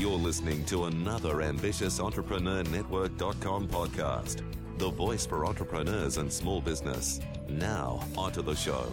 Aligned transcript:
You're 0.00 0.12
listening 0.12 0.64
to 0.64 0.84
another 0.84 1.42
ambitious 1.42 2.00
Entrepreneur 2.00 2.62
Network.com 2.62 3.68
podcast. 3.68 4.40
The 4.78 4.88
voice 4.88 5.26
for 5.26 5.44
entrepreneurs 5.44 6.16
and 6.16 6.32
small 6.32 6.62
business. 6.62 7.20
Now, 7.50 8.02
onto 8.16 8.40
the 8.40 8.54
show. 8.54 8.90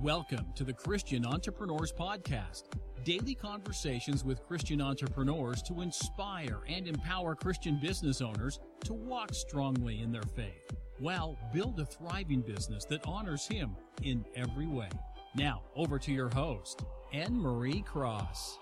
Welcome 0.00 0.46
to 0.54 0.64
the 0.64 0.72
Christian 0.72 1.26
Entrepreneurs 1.26 1.92
Podcast. 1.92 2.62
Daily 3.04 3.34
conversations 3.34 4.24
with 4.24 4.42
Christian 4.46 4.80
entrepreneurs 4.80 5.60
to 5.64 5.82
inspire 5.82 6.60
and 6.66 6.88
empower 6.88 7.34
Christian 7.34 7.78
business 7.82 8.22
owners 8.22 8.60
to 8.84 8.94
walk 8.94 9.34
strongly 9.34 10.00
in 10.00 10.10
their 10.10 10.22
faith. 10.22 10.72
Well, 10.98 11.36
build 11.52 11.78
a 11.80 11.84
thriving 11.84 12.40
business 12.40 12.86
that 12.86 13.04
honors 13.04 13.46
Him 13.46 13.76
in 14.02 14.24
every 14.34 14.68
way. 14.68 14.88
Now, 15.36 15.64
over 15.76 15.98
to 15.98 16.10
your 16.10 16.30
host, 16.30 16.82
Anne 17.12 17.42
Marie 17.42 17.82
Cross. 17.82 18.58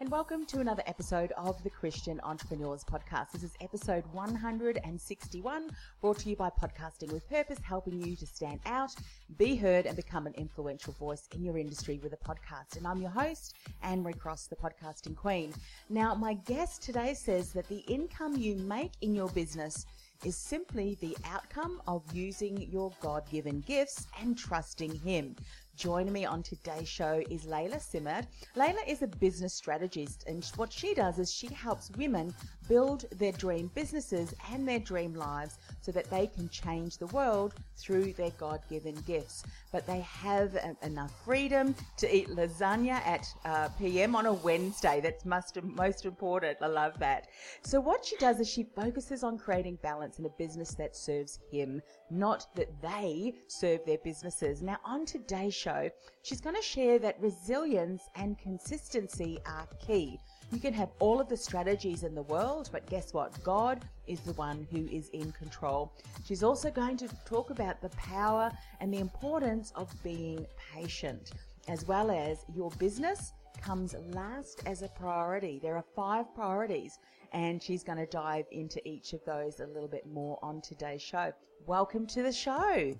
And 0.00 0.10
welcome 0.10 0.44
to 0.46 0.58
another 0.58 0.82
episode 0.86 1.30
of 1.36 1.62
the 1.62 1.70
Christian 1.70 2.20
Entrepreneurs 2.24 2.82
Podcast. 2.82 3.30
This 3.30 3.44
is 3.44 3.52
episode 3.60 4.02
161, 4.10 5.70
brought 6.00 6.18
to 6.18 6.28
you 6.28 6.34
by 6.34 6.50
Podcasting 6.50 7.12
with 7.12 7.28
Purpose, 7.28 7.60
helping 7.62 8.02
you 8.02 8.16
to 8.16 8.26
stand 8.26 8.58
out, 8.66 8.92
be 9.36 9.54
heard, 9.54 9.86
and 9.86 9.94
become 9.94 10.26
an 10.26 10.34
influential 10.34 10.92
voice 10.94 11.28
in 11.36 11.44
your 11.44 11.56
industry 11.56 12.00
with 12.02 12.12
a 12.12 12.16
podcast. 12.16 12.76
And 12.76 12.86
I'm 12.86 13.00
your 13.00 13.10
host, 13.10 13.54
Anne 13.84 14.02
Marie 14.02 14.14
Cross, 14.14 14.48
the 14.48 14.56
podcasting 14.56 15.14
queen. 15.14 15.54
Now, 15.88 16.16
my 16.16 16.34
guest 16.34 16.82
today 16.82 17.14
says 17.14 17.52
that 17.52 17.68
the 17.68 17.84
income 17.86 18.36
you 18.36 18.56
make 18.56 18.92
in 19.02 19.14
your 19.14 19.28
business 19.28 19.86
is 20.24 20.36
simply 20.36 20.96
the 21.00 21.16
outcome 21.24 21.80
of 21.86 22.02
using 22.12 22.60
your 22.72 22.92
God 23.00 23.22
given 23.30 23.60
gifts 23.60 24.08
and 24.20 24.36
trusting 24.36 24.94
Him. 24.96 25.36
Joining 25.78 26.12
me 26.12 26.24
on 26.24 26.42
today's 26.42 26.88
show 26.88 27.22
is 27.30 27.46
Leila 27.46 27.78
Simard. 27.78 28.26
Leila 28.56 28.80
is 28.88 29.02
a 29.02 29.06
business 29.06 29.54
strategist, 29.54 30.24
and 30.26 30.44
what 30.56 30.72
she 30.72 30.92
does 30.92 31.20
is 31.20 31.32
she 31.32 31.46
helps 31.54 31.92
women 31.96 32.34
build 32.68 33.06
their 33.18 33.32
dream 33.32 33.70
businesses 33.74 34.34
and 34.52 34.66
their 34.66 34.78
dream 34.78 35.14
lives 35.14 35.58
so 35.80 35.90
that 35.92 36.10
they 36.10 36.26
can 36.26 36.48
change 36.48 36.98
the 36.98 37.06
world 37.08 37.54
through 37.76 38.12
their 38.12 38.30
God 38.38 38.60
given 38.68 38.94
gifts. 39.06 39.42
But 39.72 39.86
they 39.86 40.00
have 40.00 40.54
a, 40.54 40.76
enough 40.82 41.12
freedom 41.24 41.74
to 41.98 42.14
eat 42.14 42.28
lasagna 42.28 43.00
at 43.06 43.26
uh, 43.44 43.68
PM 43.78 44.14
on 44.14 44.26
a 44.26 44.32
Wednesday. 44.32 45.00
That's 45.00 45.24
must, 45.24 45.62
most 45.62 46.04
important. 46.04 46.58
I 46.60 46.66
love 46.66 46.98
that. 46.98 47.28
So, 47.62 47.80
what 47.80 48.04
she 48.04 48.16
does 48.16 48.40
is 48.40 48.48
she 48.48 48.64
focuses 48.64 49.22
on 49.22 49.38
creating 49.38 49.78
balance 49.82 50.18
in 50.18 50.26
a 50.26 50.30
business 50.30 50.74
that 50.74 50.96
serves 50.96 51.38
Him, 51.50 51.82
not 52.10 52.46
that 52.54 52.68
they 52.82 53.34
serve 53.48 53.84
their 53.86 53.98
businesses. 53.98 54.62
Now, 54.62 54.78
on 54.84 55.06
today's 55.06 55.54
show, 55.54 55.90
she's 56.22 56.40
going 56.40 56.56
to 56.56 56.62
share 56.62 56.98
that 56.98 57.20
resilience 57.20 58.02
and 58.16 58.38
consistency 58.38 59.38
are 59.46 59.68
key. 59.84 60.18
You 60.50 60.60
can 60.60 60.72
have 60.72 60.88
all 60.98 61.20
of 61.20 61.28
the 61.28 61.36
strategies 61.36 62.04
in 62.04 62.14
the 62.14 62.22
world, 62.22 62.70
but 62.72 62.86
guess 62.86 63.12
what? 63.12 63.42
God 63.44 63.84
is 64.06 64.20
the 64.20 64.32
one 64.32 64.66
who 64.70 64.88
is 64.90 65.10
in 65.10 65.30
control. 65.32 65.92
She's 66.24 66.42
also 66.42 66.70
going 66.70 66.96
to 66.98 67.08
talk 67.26 67.50
about 67.50 67.82
the 67.82 67.90
power 67.90 68.50
and 68.80 68.92
the 68.92 68.98
importance 68.98 69.72
of 69.76 69.92
being 70.02 70.46
patient, 70.74 71.32
as 71.68 71.86
well 71.86 72.10
as 72.10 72.46
your 72.54 72.70
business 72.78 73.34
comes 73.60 73.94
last 74.14 74.62
as 74.64 74.80
a 74.80 74.88
priority. 74.88 75.58
There 75.62 75.76
are 75.76 75.84
five 75.94 76.34
priorities, 76.34 76.98
and 77.32 77.62
she's 77.62 77.84
going 77.84 77.98
to 77.98 78.06
dive 78.06 78.46
into 78.50 78.80
each 78.88 79.12
of 79.12 79.22
those 79.26 79.60
a 79.60 79.66
little 79.66 79.88
bit 79.88 80.06
more 80.06 80.38
on 80.40 80.62
today's 80.62 81.02
show. 81.02 81.30
Welcome 81.66 82.06
to 82.06 82.22
the 82.22 82.32
show. 82.32 82.94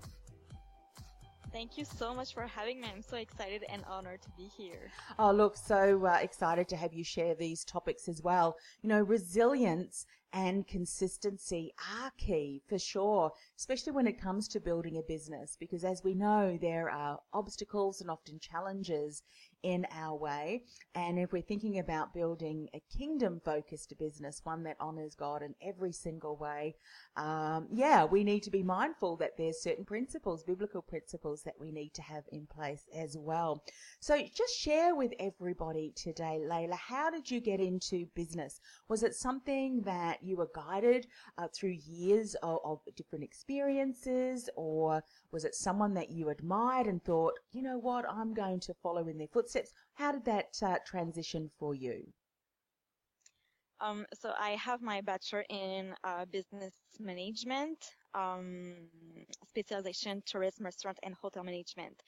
Thank 1.50 1.78
you 1.78 1.84
so 1.84 2.14
much 2.14 2.34
for 2.34 2.46
having 2.46 2.80
me. 2.80 2.88
I'm 2.94 3.02
so 3.02 3.16
excited 3.16 3.64
and 3.70 3.82
honored 3.88 4.20
to 4.22 4.28
be 4.36 4.50
here. 4.56 4.90
Oh, 5.18 5.32
look, 5.32 5.56
so 5.56 6.04
uh, 6.04 6.18
excited 6.20 6.68
to 6.68 6.76
have 6.76 6.92
you 6.92 7.02
share 7.02 7.34
these 7.34 7.64
topics 7.64 8.06
as 8.06 8.22
well. 8.22 8.56
You 8.82 8.90
know, 8.90 9.00
resilience 9.00 10.04
and 10.32 10.66
consistency 10.66 11.72
are 12.02 12.12
key 12.18 12.60
for 12.68 12.78
sure, 12.78 13.32
especially 13.56 13.92
when 13.92 14.06
it 14.06 14.20
comes 14.20 14.46
to 14.48 14.60
building 14.60 14.98
a 14.98 15.02
business, 15.02 15.56
because 15.58 15.84
as 15.84 16.04
we 16.04 16.14
know, 16.14 16.58
there 16.60 16.90
are 16.90 17.18
obstacles 17.32 18.02
and 18.02 18.10
often 18.10 18.38
challenges 18.38 19.22
in 19.62 19.86
our 19.92 20.16
way. 20.16 20.62
And 20.94 21.18
if 21.18 21.32
we're 21.32 21.42
thinking 21.42 21.78
about 21.78 22.14
building 22.14 22.68
a 22.74 22.82
kingdom 22.96 23.40
focused 23.44 23.92
business, 23.98 24.40
one 24.44 24.62
that 24.64 24.76
honors 24.80 25.14
God 25.14 25.42
in 25.42 25.54
every 25.66 25.92
single 25.92 26.36
way, 26.36 26.76
um, 27.16 27.66
yeah, 27.72 28.04
we 28.04 28.22
need 28.22 28.42
to 28.44 28.50
be 28.50 28.62
mindful 28.62 29.16
that 29.16 29.36
there's 29.36 29.62
certain 29.62 29.84
principles, 29.84 30.44
biblical 30.44 30.82
principles 30.82 31.42
that 31.44 31.54
we 31.58 31.72
need 31.72 31.92
to 31.94 32.02
have 32.02 32.22
in 32.30 32.46
place 32.46 32.84
as 32.96 33.16
well. 33.18 33.62
So 34.00 34.16
just 34.16 34.56
share 34.58 34.94
with 34.94 35.12
everybody 35.18 35.92
today, 35.96 36.40
Leila, 36.48 36.76
how 36.76 37.10
did 37.10 37.30
you 37.30 37.40
get 37.40 37.60
into 37.60 38.06
business? 38.14 38.60
Was 38.88 39.02
it 39.02 39.14
something 39.14 39.82
that 39.82 40.22
you 40.22 40.36
were 40.36 40.50
guided 40.54 41.06
uh, 41.36 41.48
through 41.54 41.76
years 41.84 42.36
of, 42.42 42.58
of 42.64 42.78
different 42.96 43.24
experiences 43.24 44.48
or 44.56 45.02
was 45.32 45.44
it 45.44 45.54
someone 45.54 45.94
that 45.94 46.10
you 46.10 46.28
admired 46.28 46.86
and 46.86 47.02
thought, 47.02 47.34
you 47.52 47.62
know 47.62 47.78
what, 47.78 48.04
I'm 48.08 48.34
going 48.34 48.60
to 48.60 48.74
follow 48.82 49.08
in 49.08 49.18
their 49.18 49.26
footsteps? 49.26 49.47
How 49.94 50.12
did 50.12 50.24
that 50.24 50.56
uh, 50.62 50.76
transition 50.86 51.50
for 51.58 51.74
you? 51.74 52.04
Um, 53.80 54.06
so 54.12 54.32
I 54.38 54.50
have 54.50 54.82
my 54.82 55.00
bachelor 55.00 55.44
in 55.50 55.94
uh, 56.02 56.24
business 56.26 56.74
management, 56.98 57.78
um, 58.14 58.74
specialization 59.46 60.22
tourism, 60.26 60.64
restaurant, 60.64 60.98
and 61.02 61.14
hotel 61.14 61.44
management. 61.44 62.02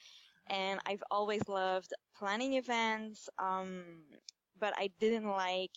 And 0.49 0.79
I've 0.85 1.03
always 1.11 1.47
loved 1.47 1.93
planning 2.17 2.53
events, 2.53 3.29
um, 3.39 3.83
but 4.59 4.73
I 4.77 4.89
didn't 4.99 5.29
like 5.29 5.71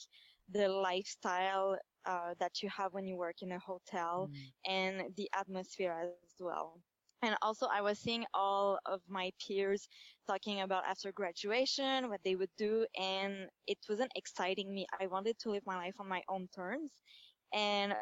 the 0.50 0.68
lifestyle 0.68 1.76
uh, 2.06 2.34
that 2.40 2.62
you 2.62 2.68
have 2.76 2.92
when 2.92 3.06
you 3.06 3.16
work 3.16 3.42
in 3.42 3.52
a 3.52 3.58
hotel 3.58 4.30
mm. 4.30 4.70
and 4.70 5.14
the 5.16 5.30
atmosphere 5.34 5.94
as 6.02 6.34
well. 6.40 6.80
And 7.24 7.36
also 7.42 7.66
I 7.66 7.80
was 7.80 7.98
seeing 7.98 8.24
all 8.34 8.78
of 8.86 9.00
my 9.08 9.30
peers 9.46 9.88
talking 10.26 10.60
about 10.60 10.84
after 10.86 11.12
graduation, 11.12 12.08
what 12.10 12.20
they 12.24 12.36
would 12.36 12.50
do. 12.58 12.86
And 13.00 13.48
it 13.66 13.78
wasn't 13.88 14.12
exciting 14.16 14.74
me. 14.74 14.86
I 15.00 15.06
wanted 15.06 15.38
to 15.40 15.50
live 15.50 15.62
my 15.66 15.76
life 15.76 15.94
on 16.00 16.08
my 16.08 16.22
own 16.28 16.48
terms. 16.54 16.92
And 17.52 17.94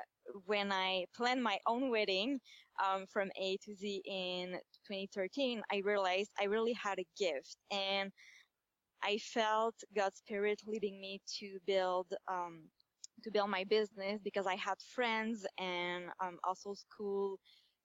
when 0.47 0.73
I 0.73 1.07
planned 1.17 1.43
my 1.43 1.59
own 1.67 1.91
wedding, 1.91 2.41
um, 2.85 3.07
from 3.13 3.31
A 3.41 3.59
to 3.65 3.75
Z 3.75 4.03
in 4.07 4.53
2013, 4.87 5.63
I 5.71 5.83
realized 5.85 6.31
I 6.41 6.45
really 6.45 6.73
had 6.73 6.99
a 6.99 7.07
gift 7.19 7.57
and 7.71 8.11
I 9.03 9.19
felt 9.19 9.75
God's 9.95 10.19
spirit 10.19 10.61
leading 10.67 11.01
me 11.01 11.21
to 11.41 11.59
build, 11.67 12.07
um, 12.31 12.71
to 13.25 13.31
build 13.31 13.51
my 13.51 13.65
business 13.65 14.21
because 14.25 14.47
I 14.47 14.55
had 14.57 14.81
friends 14.95 15.47
and 15.59 16.07
um, 16.23 16.39
also 16.45 16.75
school 16.75 17.39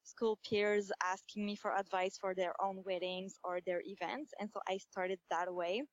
school 0.08 0.40
peers 0.48 0.92
asking 1.04 1.46
me 1.46 1.56
for 1.56 1.76
advice 1.76 2.18
for 2.20 2.34
their 2.34 2.54
own 2.62 2.82
weddings 2.86 3.36
or 3.44 3.60
their 3.66 3.82
events. 3.86 4.32
And 4.40 4.50
so 4.52 4.60
I 4.68 4.78
started 4.78 5.20
that 5.30 5.54
way. 5.54 5.84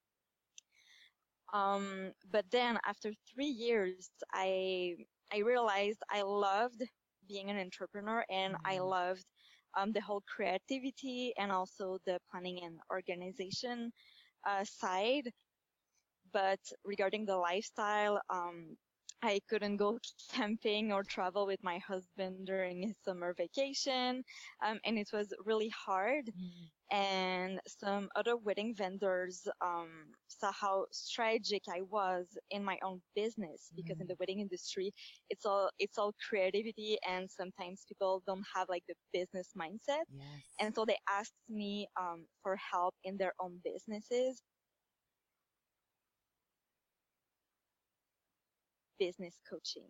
Um, 1.53 2.13
but 2.33 2.45
then 2.51 2.79
after 2.87 3.13
three 3.33 3.55
years, 3.67 4.11
I, 4.33 4.97
I 5.33 5.39
realized 5.39 6.03
I 6.11 6.23
loved 6.23 6.83
being 7.29 7.51
an 7.51 7.59
entrepreneur 7.59 8.25
and 8.31 8.55
mm-hmm. 8.55 8.73
I 8.73 8.79
loved 8.79 9.25
um, 9.77 9.93
the 9.93 10.01
whole 10.01 10.23
creativity 10.27 11.33
and 11.39 11.51
also 11.53 11.99
the 12.07 12.19
planning 12.31 12.61
and 12.63 12.79
organization 12.91 13.93
uh, 14.49 14.65
side. 14.65 15.31
But 16.33 16.61
regarding 16.85 17.27
the 17.27 17.37
lifestyle, 17.37 18.21
um, 18.29 18.77
I 19.25 19.41
couldn't 19.49 19.79
go 19.79 19.99
camping 20.31 20.93
or 20.93 21.05
travel 21.05 21.47
with 21.47 21.63
my 21.65 21.79
husband 21.79 22.47
during 22.47 22.83
his 22.83 22.97
summer 23.05 23.35
vacation. 23.35 24.25
Um, 24.65 24.79
and 24.85 24.99
it 24.99 25.11
was 25.13 25.33
really 25.45 25.71
hard. 25.71 26.33
Mm. 26.37 26.71
And 26.93 27.61
some 27.67 28.09
other 28.17 28.37
wedding 28.37 28.75
vendors, 28.75 29.49
um, 29.61 30.15
saw 30.29 30.53
how 30.53 30.87
strategic 30.93 31.63
I 31.69 31.83
was 31.83 32.37
in 32.51 32.65
my 32.65 32.79
own 32.85 33.03
business 33.15 33.71
because 33.75 34.01
in 34.01 34.07
Mm. 34.07 34.09
the 34.09 34.17
wedding 34.21 34.41
industry, 34.41 34.93
it's 35.31 35.47
all, 35.47 35.71
it's 35.79 35.99
all 35.99 36.13
creativity 36.29 36.99
and 37.09 37.31
sometimes 37.31 37.85
people 37.89 38.23
don't 38.27 38.45
have 38.55 38.69
like 38.69 38.85
the 38.89 38.95
business 39.13 39.51
mindset. 39.59 40.05
Yes. 40.11 40.57
And 40.61 40.75
so 40.75 40.85
they 40.85 40.99
asked 41.09 41.35
me, 41.49 41.89
um, 42.01 42.27
for 42.43 42.57
help 42.57 42.95
in 43.05 43.17
their 43.17 43.35
own 43.41 43.61
businesses. 43.65 44.43
Business 49.07 49.41
coaching. 49.49 49.89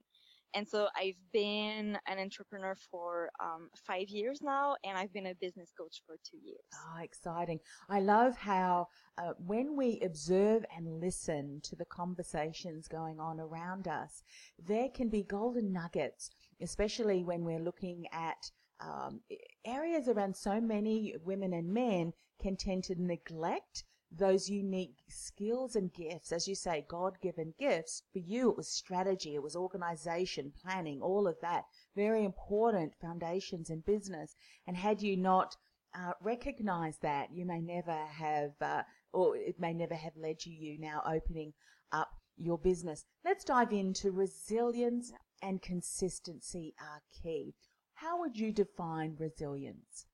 And 0.54 0.68
so 0.68 0.86
I've 0.96 1.18
been 1.32 1.98
an 2.06 2.18
entrepreneur 2.18 2.76
for 2.90 3.28
um, 3.40 3.70
five 3.74 4.08
years 4.08 4.38
now, 4.40 4.76
and 4.84 4.96
I've 4.96 5.12
been 5.12 5.26
a 5.26 5.34
business 5.40 5.72
coach 5.76 6.02
for 6.06 6.14
two 6.28 6.38
years. 6.44 6.60
Oh, 6.74 7.02
exciting. 7.02 7.58
I 7.88 7.98
love 7.98 8.36
how 8.36 8.86
uh, 9.18 9.32
when 9.38 9.76
we 9.76 10.00
observe 10.04 10.64
and 10.76 11.00
listen 11.00 11.60
to 11.64 11.74
the 11.74 11.84
conversations 11.86 12.86
going 12.86 13.18
on 13.18 13.40
around 13.40 13.88
us, 13.88 14.22
there 14.64 14.88
can 14.94 15.08
be 15.08 15.24
golden 15.24 15.72
nuggets, 15.72 16.30
especially 16.62 17.24
when 17.24 17.44
we're 17.44 17.58
looking 17.58 18.04
at 18.12 18.50
um, 18.80 19.20
areas 19.64 20.08
around 20.08 20.36
so 20.36 20.60
many 20.60 21.14
women 21.24 21.52
and 21.52 21.68
men 21.68 22.12
can 22.40 22.56
tend 22.56 22.84
to 22.84 22.94
neglect 23.02 23.84
those 24.10 24.48
unique 24.48 24.96
skills 25.08 25.76
and 25.76 25.92
gifts, 25.92 26.32
as 26.32 26.46
you 26.46 26.54
say, 26.54 26.84
God 26.88 27.18
given 27.20 27.54
gifts. 27.58 28.02
For 28.12 28.20
you, 28.20 28.50
it 28.50 28.56
was 28.56 28.68
strategy, 28.68 29.34
it 29.34 29.42
was 29.42 29.56
organization, 29.56 30.52
planning, 30.62 31.00
all 31.02 31.26
of 31.26 31.36
that. 31.42 31.64
Very 31.96 32.24
important 32.24 32.94
foundations 33.00 33.70
in 33.70 33.80
business. 33.80 34.36
And 34.66 34.76
had 34.76 35.02
you 35.02 35.16
not 35.16 35.56
uh, 35.94 36.12
recognized 36.20 37.02
that, 37.02 37.32
you 37.32 37.44
may 37.44 37.60
never 37.60 37.96
have, 38.06 38.52
uh, 38.60 38.82
or 39.12 39.36
it 39.36 39.58
may 39.58 39.72
never 39.72 39.94
have 39.94 40.16
led 40.16 40.38
to 40.40 40.50
you 40.50 40.78
now 40.78 41.02
opening 41.06 41.52
up 41.92 42.10
your 42.36 42.58
business. 42.58 43.04
Let's 43.24 43.44
dive 43.44 43.72
into 43.72 44.10
resilience 44.10 45.12
and 45.42 45.62
consistency 45.62 46.74
are 46.80 47.02
key. 47.22 47.54
How 47.94 48.18
would 48.20 48.36
you 48.36 48.52
define 48.52 49.16
resilience? 49.18 50.06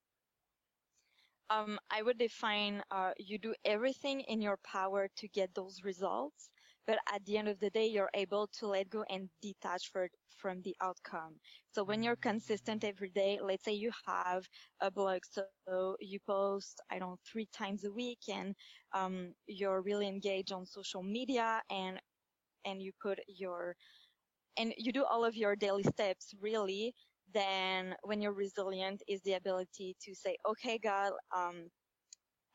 Um, 1.51 1.79
I 1.91 2.03
would 2.03 2.19
define 2.19 2.83
uh, 2.91 3.13
you 3.19 3.39
do 3.39 3.55
everything 3.65 4.21
in 4.23 4.41
your 4.41 4.59
power 4.65 5.09
to 5.17 5.29
get 5.29 5.55
those 5.55 5.83
results, 5.85 6.51
but 6.87 6.99
at 7.13 7.25
the 7.27 7.39
end 7.39 7.49
of 7.49 7.61
the 7.61 7.71
day, 7.71 7.87
you're 7.87 8.11
able 8.15 8.49
to 8.61 8.69
let 8.69 8.91
go 8.91 9.05
and 9.11 9.31
detach 9.43 9.91
for, 9.93 10.09
from 10.39 10.63
the 10.63 10.77
outcome. 10.81 11.41
So 11.73 11.85
when 11.85 12.03
you're 12.03 12.17
consistent 12.17 12.85
every 12.85 13.11
day, 13.11 13.41
let's 13.43 13.65
say 13.65 13.73
you 13.75 13.91
have 14.07 14.49
a 14.81 14.91
blog, 14.91 15.23
so 15.27 15.57
you 16.01 16.19
post, 16.27 16.49
I 16.61 16.69
don't 16.69 17.11
know, 17.11 17.17
three 17.25 17.47
times 17.53 17.59
a 17.59 17.67
week 17.67 18.01
and 18.07 18.37
um, 18.77 19.21
you're 19.47 19.83
really 19.83 20.07
engaged 20.09 20.53
on 20.53 20.67
social 20.67 21.03
media 21.03 21.63
and 21.71 22.01
and 22.65 22.83
you 22.83 22.93
put 23.03 23.19
your 23.29 23.77
and 24.57 24.73
you 24.77 24.93
do 24.93 25.05
all 25.05 25.25
of 25.25 25.37
your 25.37 25.57
daily 25.57 25.83
steps 25.83 26.35
really 26.41 26.95
then 27.33 27.95
when 28.03 28.21
you're 28.21 28.33
resilient 28.33 29.03
is 29.09 29.21
the 29.23 29.35
ability 29.35 29.97
to 30.01 30.15
say 30.15 30.37
okay 30.49 30.79
god 30.79 31.13
um 31.37 31.69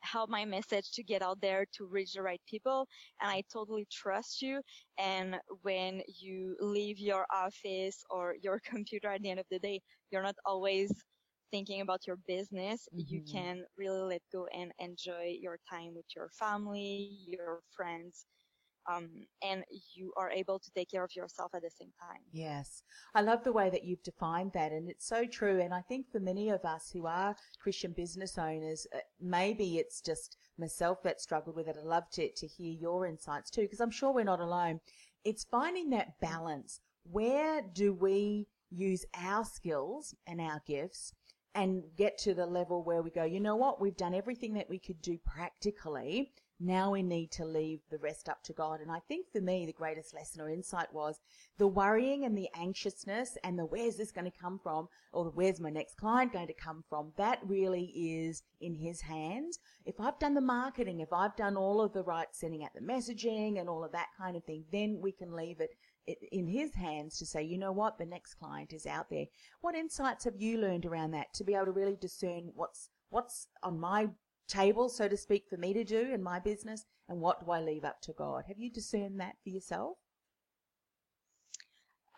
help 0.02 0.28
my 0.30 0.44
message 0.44 0.92
to 0.92 1.02
get 1.02 1.22
out 1.22 1.40
there 1.40 1.64
to 1.72 1.86
reach 1.86 2.12
the 2.14 2.22
right 2.22 2.40
people 2.48 2.86
and 3.20 3.30
i 3.30 3.42
totally 3.52 3.86
trust 3.90 4.42
you 4.42 4.60
and 4.98 5.36
when 5.62 6.00
you 6.20 6.56
leave 6.60 6.98
your 6.98 7.26
office 7.32 8.02
or 8.10 8.34
your 8.42 8.60
computer 8.64 9.10
at 9.10 9.22
the 9.22 9.30
end 9.30 9.40
of 9.40 9.46
the 9.50 9.58
day 9.58 9.80
you're 10.10 10.22
not 10.22 10.36
always 10.46 10.90
thinking 11.50 11.80
about 11.80 12.06
your 12.06 12.18
business 12.26 12.88
you 12.96 13.20
Mhm. 13.20 13.30
can 13.30 13.64
really 13.76 14.02
let 14.02 14.22
go 14.32 14.46
and 14.54 14.72
enjoy 14.78 15.34
your 15.40 15.58
time 15.70 15.92
with 15.94 16.06
your 16.14 16.28
family 16.38 17.10
your 17.26 17.60
friends 17.76 18.26
um, 18.92 19.08
and 19.42 19.64
you 19.94 20.12
are 20.16 20.30
able 20.30 20.58
to 20.58 20.70
take 20.72 20.90
care 20.90 21.04
of 21.04 21.14
yourself 21.14 21.54
at 21.54 21.62
the 21.62 21.70
same 21.70 21.92
time 22.00 22.20
Yes. 22.32 22.82
I 23.14 23.22
love 23.22 23.44
the 23.44 23.52
way 23.52 23.70
that 23.70 23.84
you've 23.84 24.02
defined 24.02 24.52
that 24.52 24.72
and 24.72 24.88
it's 24.88 25.06
so 25.06 25.24
true. 25.24 25.60
And 25.60 25.72
I 25.72 25.80
think 25.80 26.10
for 26.10 26.20
many 26.20 26.50
of 26.50 26.64
us 26.64 26.90
who 26.92 27.06
are 27.06 27.34
Christian 27.58 27.92
business 27.92 28.38
owners, 28.38 28.86
uh, 28.94 28.98
maybe 29.20 29.78
it's 29.78 30.00
just 30.00 30.36
myself 30.58 31.02
that 31.02 31.20
struggled 31.20 31.56
with 31.56 31.68
it. 31.68 31.76
I'd 31.78 31.84
love 31.84 32.08
to, 32.12 32.30
to 32.30 32.46
hear 32.46 32.72
your 32.72 33.06
insights 33.06 33.50
too, 33.50 33.62
because 33.62 33.80
I'm 33.80 33.90
sure 33.90 34.12
we're 34.12 34.24
not 34.24 34.40
alone. 34.40 34.80
It's 35.24 35.44
finding 35.44 35.90
that 35.90 36.20
balance. 36.20 36.80
Where 37.04 37.62
do 37.62 37.92
we 37.92 38.48
use 38.70 39.04
our 39.14 39.44
skills 39.44 40.14
and 40.26 40.40
our 40.40 40.60
gifts 40.66 41.12
and 41.54 41.84
get 41.96 42.18
to 42.18 42.34
the 42.34 42.46
level 42.46 42.82
where 42.82 43.02
we 43.02 43.10
go, 43.10 43.24
you 43.24 43.40
know 43.40 43.56
what? 43.56 43.80
We've 43.80 43.96
done 43.96 44.14
everything 44.14 44.54
that 44.54 44.68
we 44.68 44.78
could 44.78 45.00
do 45.00 45.18
practically. 45.24 46.32
Now 46.58 46.90
we 46.90 47.02
need 47.02 47.30
to 47.32 47.44
leave 47.44 47.80
the 47.90 47.98
rest 47.98 48.28
up 48.28 48.42
to 48.44 48.52
God. 48.54 48.80
And 48.80 48.90
I 48.90 49.00
think 49.08 49.26
for 49.30 49.40
me, 49.40 49.66
the 49.66 49.72
greatest 49.72 50.14
lesson 50.14 50.40
or 50.40 50.48
insight 50.48 50.92
was 50.92 51.20
the 51.58 51.66
worrying 51.66 52.24
and 52.24 52.36
the 52.36 52.48
anxiousness 52.54 53.36
and 53.44 53.58
the 53.58 53.66
where's 53.66 53.96
this 53.96 54.10
going 54.10 54.30
to 54.30 54.38
come 54.38 54.58
from 54.62 54.88
or 55.12 55.26
where's 55.30 55.60
my 55.60 55.70
next 55.70 55.96
client 55.96 56.32
going 56.32 56.46
to 56.46 56.54
come 56.54 56.82
from. 56.88 57.12
That 57.16 57.40
really 57.46 57.92
is 57.94 58.42
in 58.60 58.74
his 58.74 59.02
hands. 59.02 59.58
If 59.84 60.00
I've 60.00 60.18
done 60.18 60.34
the 60.34 60.40
marketing, 60.40 61.00
if 61.00 61.12
I've 61.12 61.36
done 61.36 61.56
all 61.56 61.82
of 61.82 61.92
the 61.92 62.02
right 62.02 62.28
sending 62.32 62.64
out 62.64 62.74
the 62.74 62.80
messaging 62.80 63.60
and 63.60 63.68
all 63.68 63.84
of 63.84 63.92
that 63.92 64.08
kind 64.16 64.36
of 64.36 64.44
thing, 64.44 64.64
then 64.72 64.98
we 65.02 65.12
can 65.12 65.36
leave 65.36 65.60
it 65.60 65.76
it- 66.06 66.22
in 66.32 66.46
his 66.46 66.74
hands 66.74 67.18
to 67.18 67.26
say, 67.26 67.42
you 67.42 67.58
know 67.58 67.72
what, 67.72 67.98
the 67.98 68.06
next 68.06 68.34
client 68.34 68.72
is 68.72 68.86
out 68.86 69.10
there. 69.10 69.26
What 69.60 69.74
insights 69.74 70.24
have 70.24 70.40
you 70.40 70.58
learned 70.58 70.86
around 70.86 71.10
that 71.10 71.34
to 71.34 71.44
be 71.44 71.54
able 71.54 71.66
to 71.66 71.72
really 71.72 71.96
discern 71.96 72.52
what's 72.54 72.90
what's 73.10 73.48
on 73.62 73.78
my 73.78 74.08
table, 74.46 74.88
so 74.88 75.08
to 75.08 75.16
speak, 75.16 75.48
for 75.48 75.56
me 75.56 75.72
to 75.74 75.84
do 75.84 76.12
in 76.12 76.22
my 76.22 76.38
business, 76.38 76.84
and 77.08 77.20
what 77.20 77.44
do 77.44 77.50
I 77.50 77.60
leave 77.60 77.84
up 77.84 78.00
to 78.02 78.12
God? 78.12 78.44
Have 78.48 78.58
you 78.58 78.70
discerned 78.70 79.20
that 79.20 79.36
for 79.42 79.50
yourself? 79.50 79.98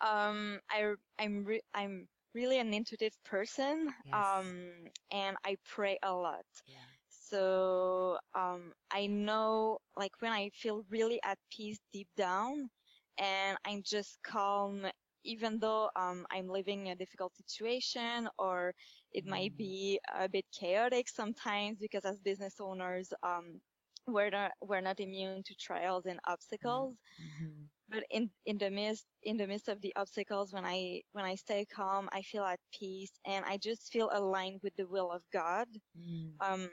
um 0.01 0.59
i 0.71 0.93
i'm 1.19 1.43
re- 1.45 1.61
i'm 1.73 2.07
really 2.33 2.59
an 2.59 2.73
intuitive 2.73 3.13
person 3.25 3.89
Yes. 4.05 4.15
um 4.15 4.71
and 5.11 5.35
i 5.45 5.55
pray 5.67 5.97
a 6.03 6.11
lot 6.13 6.45
Yeah. 6.65 6.77
so 7.09 8.17
um 8.35 8.71
i 8.91 9.05
know 9.07 9.77
like 9.97 10.11
when 10.19 10.31
i 10.31 10.49
feel 10.53 10.83
really 10.89 11.19
at 11.23 11.37
peace 11.51 11.79
deep 11.91 12.07
down 12.15 12.69
and 13.17 13.57
i'm 13.65 13.81
just 13.83 14.19
calm 14.23 14.85
even 15.23 15.59
though 15.59 15.89
um 15.95 16.25
i'm 16.31 16.47
living 16.47 16.89
a 16.89 16.95
difficult 16.95 17.35
situation 17.35 18.27
or 18.37 18.73
it 19.11 19.25
might 19.25 19.55
Mm. 19.55 19.57
be 19.57 19.99
a 20.17 20.27
bit 20.29 20.45
chaotic 20.51 21.07
sometimes 21.07 21.79
because 21.79 22.05
as 22.05 22.19
business 22.19 22.55
owners 22.59 23.13
um 23.23 23.59
we're 24.07 24.29
not 24.31 24.51
we're 24.61 24.81
not 24.81 24.99
immune 24.99 25.41
to 25.43 25.55
trials 25.55 26.05
and 26.05 26.19
obstacles 26.27 26.95
Mm-hmm. 27.19 27.65
but 27.89 28.03
in 28.09 28.29
in 28.45 28.57
the 28.57 28.69
midst 28.69 29.07
in 29.23 29.37
the 29.37 29.47
midst 29.47 29.67
of 29.67 29.81
the 29.81 29.93
obstacles 29.95 30.53
when 30.53 30.65
i 30.65 31.01
when 31.11 31.25
i 31.25 31.35
stay 31.35 31.65
calm 31.65 32.09
i 32.11 32.21
feel 32.21 32.43
at 32.43 32.59
peace 32.73 33.11
and 33.25 33.45
i 33.45 33.57
just 33.57 33.91
feel 33.91 34.09
aligned 34.13 34.59
with 34.63 34.75
the 34.75 34.87
will 34.87 35.11
of 35.11 35.23
god 35.31 35.67
Mm. 35.97 36.41
um 36.41 36.69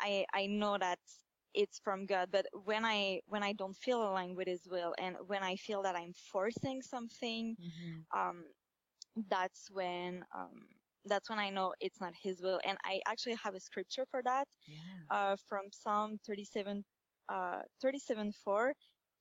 i 0.00 0.24
i 0.34 0.46
know 0.46 0.76
that 0.78 0.98
it's 1.56 1.80
from 1.80 2.06
god 2.06 2.30
but 2.32 2.46
when 2.64 2.84
i 2.84 3.20
when 3.26 3.44
i 3.44 3.52
don't 3.52 3.76
feel 3.76 4.02
aligned 4.02 4.36
with 4.36 4.48
his 4.48 4.68
will 4.70 4.94
and 4.98 5.16
when 5.26 5.42
i 5.44 5.56
feel 5.56 5.82
that 5.82 5.96
i'm 5.96 6.14
forcing 6.14 6.82
something 6.82 7.56
Mm-hmm. 7.60 8.00
um 8.16 8.44
that's 9.28 9.70
when 9.70 10.24
um 10.36 10.68
that's 11.06 11.30
when 11.30 11.38
i 11.38 11.50
know 11.50 11.74
it's 11.80 12.00
not 12.00 12.14
his 12.22 12.42
will 12.42 12.60
and 12.64 12.78
i 12.84 13.00
actually 13.08 13.36
have 13.42 13.54
a 13.54 13.60
scripture 13.60 14.06
for 14.10 14.22
that 14.22 14.48
Yeah. 14.66 15.08
uh, 15.10 15.36
from 15.48 15.66
Psalm 15.72 16.18
37, 16.26 16.84
uh, 17.28 17.60
37 17.80 18.32
4. 18.32 18.74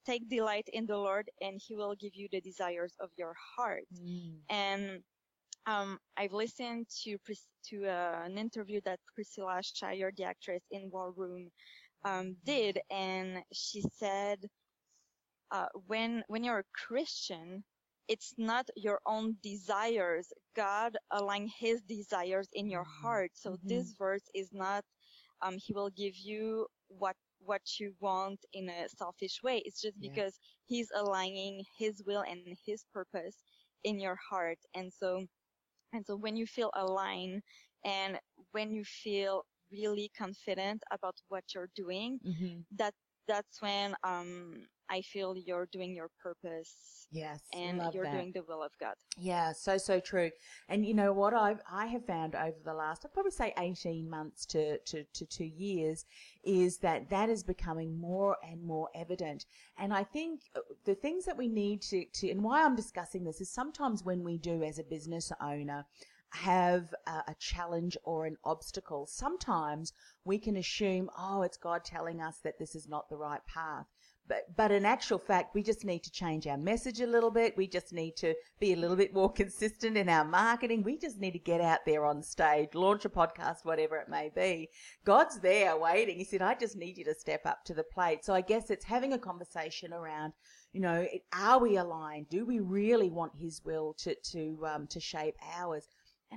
Take 0.06 0.30
delight 0.30 0.68
in 0.74 0.86
the 0.88 0.98
Lord, 0.98 1.30
and 1.42 1.60
He 1.66 1.76
will 1.76 1.96
give 1.96 2.16
you 2.16 2.28
the 2.32 2.42
desires 2.42 2.96
of 3.00 3.10
your 3.18 3.34
heart. 3.56 3.86
Mm. 3.94 4.42
And 4.50 5.04
um, 5.66 6.00
I've 6.18 6.34
listened 6.34 6.88
to 7.04 7.18
to 7.70 7.86
uh, 7.88 8.22
an 8.26 8.38
interview 8.38 8.82
that 8.86 9.00
Priscilla 9.16 9.62
Shirer, 9.64 10.12
the 10.16 10.24
actress 10.24 10.64
in 10.72 10.90
War 10.90 11.12
Room, 11.12 11.52
um, 12.06 12.38
did, 12.46 12.80
and 12.92 13.44
she 13.54 13.82
said, 13.82 14.50
uh, 15.52 15.68
"When 15.88 16.24
when 16.28 16.44
you're 16.44 16.60
a 16.60 16.74
Christian, 16.74 17.66
it's 18.08 18.34
not 18.38 18.70
your 18.76 19.02
own 19.06 19.38
desires. 19.42 20.34
God 20.56 20.98
align 21.12 21.48
His 21.48 21.84
desires 21.84 22.50
in 22.54 22.70
your 22.70 22.86
Mhm. 22.86 23.02
heart. 23.02 23.32
So 23.36 23.58
Mhm. 23.64 23.68
this 23.68 23.94
verse 23.98 24.30
is 24.34 24.54
not, 24.54 24.86
um, 25.42 25.58
He 25.58 25.74
will 25.74 25.90
give 25.90 26.16
you 26.18 26.68
what 26.88 27.18
what 27.40 27.80
you 27.80 27.96
want 28.00 28.46
in 28.54 28.70
a 28.70 28.90
selfish 28.90 29.42
way. 29.44 29.60
It's 29.66 29.82
just 29.82 30.00
Yeah. 30.00 30.12
because 30.12 30.40
He's 30.66 30.92
aligning 30.96 31.66
His 31.78 32.04
will 32.06 32.24
and 32.28 32.48
His 32.58 32.78
purpose 32.84 33.36
in 33.78 33.94
your 33.94 34.10
heart. 34.16 34.52
And 34.70 34.92
so, 34.92 35.26
and 35.94 36.06
so 36.06 36.16
when 36.16 36.36
you 36.36 36.46
feel 36.46 36.72
aligned 36.74 37.44
and 37.84 38.20
when 38.52 38.72
you 38.72 38.84
feel 38.84 39.46
really 39.72 40.12
confident 40.18 40.84
about 40.92 41.16
what 41.30 41.44
you're 41.54 41.70
doing, 41.76 42.20
Mm-hmm. 42.26 42.60
that 42.78 42.94
that's 43.28 43.60
when 43.62 43.96
um, 44.04 44.68
I 44.88 45.02
feel 45.02 45.36
you're 45.36 45.68
doing 45.72 45.96
your 45.96 46.10
purpose 46.22 47.08
Yes, 47.12 47.42
and 47.54 47.82
you're 47.92 48.04
that. 48.04 48.12
doing 48.14 48.32
the 48.36 48.44
will 48.48 48.62
of 48.62 48.72
God. 48.80 48.94
Yeah, 49.18 49.52
so 49.54 49.78
so 49.78 50.00
true. 50.00 50.30
And 50.70 50.86
you 50.86 50.94
know 50.94 51.12
what 51.14 51.34
I 51.34 51.56
I 51.72 51.88
have 51.88 52.06
found 52.06 52.36
over 52.36 52.58
the 52.64 52.74
last 52.74 53.04
I'd 53.06 53.14
probably 53.14 53.32
say 53.32 53.54
18 53.58 54.08
months 54.10 54.46
to, 54.48 54.78
to, 54.78 55.04
to 55.14 55.26
2 55.26 55.44
years 55.46 56.06
is 56.44 56.78
that 56.80 57.10
that 57.10 57.30
is 57.30 57.42
becoming 57.44 58.00
more 58.00 58.38
and 58.48 58.62
more 58.64 58.90
evident. 58.94 59.46
And 59.78 59.92
I 59.94 60.04
think 60.04 60.42
uh, 60.56 60.60
the 60.86 60.96
things 60.96 61.26
that 61.26 61.38
we 61.38 61.48
need 61.48 61.82
to, 61.84 62.06
to 62.06 62.30
and 62.30 62.44
why 62.44 62.64
I'm 62.64 62.76
discussing 62.76 63.24
this 63.24 63.42
is 63.42 63.50
sometimes 63.50 64.04
when 64.04 64.24
we 64.24 64.38
do 64.38 64.62
as 64.64 64.78
a 64.78 64.84
business 64.84 65.32
owner 65.42 65.86
have 66.36 66.94
a, 67.08 67.24
a 67.28 67.36
challenge 67.40 67.98
or 68.04 68.26
an 68.26 68.38
obstacle, 68.44 69.08
sometimes 69.08 69.94
we 70.24 70.38
can 70.38 70.58
assume, 70.58 71.10
oh, 71.18 71.42
it's 71.42 71.58
God 71.58 71.84
telling 71.84 72.22
us 72.22 72.38
that 72.44 72.60
this 72.60 72.76
is 72.76 72.88
not 72.88 73.10
the 73.10 73.18
right 73.18 73.46
path. 73.46 73.86
But, 74.28 74.56
but 74.56 74.72
in 74.72 74.86
actual 74.86 75.20
fact, 75.20 75.54
we 75.54 75.62
just 75.62 75.86
need 75.86 76.04
to 76.04 76.12
change 76.12 76.48
our 76.48 76.58
message 76.58 77.00
a 77.00 77.06
little 77.06 77.30
bit. 77.30 77.56
We 77.56 77.68
just 77.68 77.94
need 77.94 78.16
to 78.18 78.34
be 78.60 78.74
a 78.74 78.76
little 78.76 78.96
bit 78.96 79.14
more 79.14 79.32
consistent 79.42 79.98
in 79.98 80.10
our 80.10 80.26
marketing. 80.26 80.82
We 80.82 80.98
just 80.98 81.20
need 81.20 81.34
to 81.34 81.40
get 81.40 81.62
out 81.62 81.86
there 81.86 82.06
on 82.06 82.24
stage, 82.24 82.70
launch 82.74 83.06
a 83.06 83.10
podcast, 83.10 83.64
whatever 83.64 83.98
it 83.98 84.10
may 84.10 84.32
be. 84.34 84.70
God's 85.04 85.40
there 85.40 85.78
waiting. 85.78 86.18
He 86.18 86.24
said, 86.24 86.42
I 86.42 86.56
just 86.56 86.76
need 86.76 86.98
you 86.98 87.06
to 87.06 87.14
step 87.14 87.46
up 87.46 87.64
to 87.66 87.76
the 87.76 87.84
plate. 87.84 88.26
So 88.26 88.34
I 88.34 88.42
guess 88.42 88.72
it's 88.72 88.86
having 88.86 89.14
a 89.14 89.20
conversation 89.20 89.94
around, 89.94 90.34
you 90.74 90.82
know, 90.82 91.06
are 91.32 91.60
we 91.60 91.78
aligned? 91.78 92.30
Do 92.30 92.46
we 92.46 92.60
really 92.60 93.10
want 93.10 93.34
His 93.36 93.64
will 93.64 93.94
to, 94.00 94.16
to, 94.16 94.66
um, 94.66 94.88
to 94.88 95.00
shape 95.00 95.36
ours? 95.56 95.88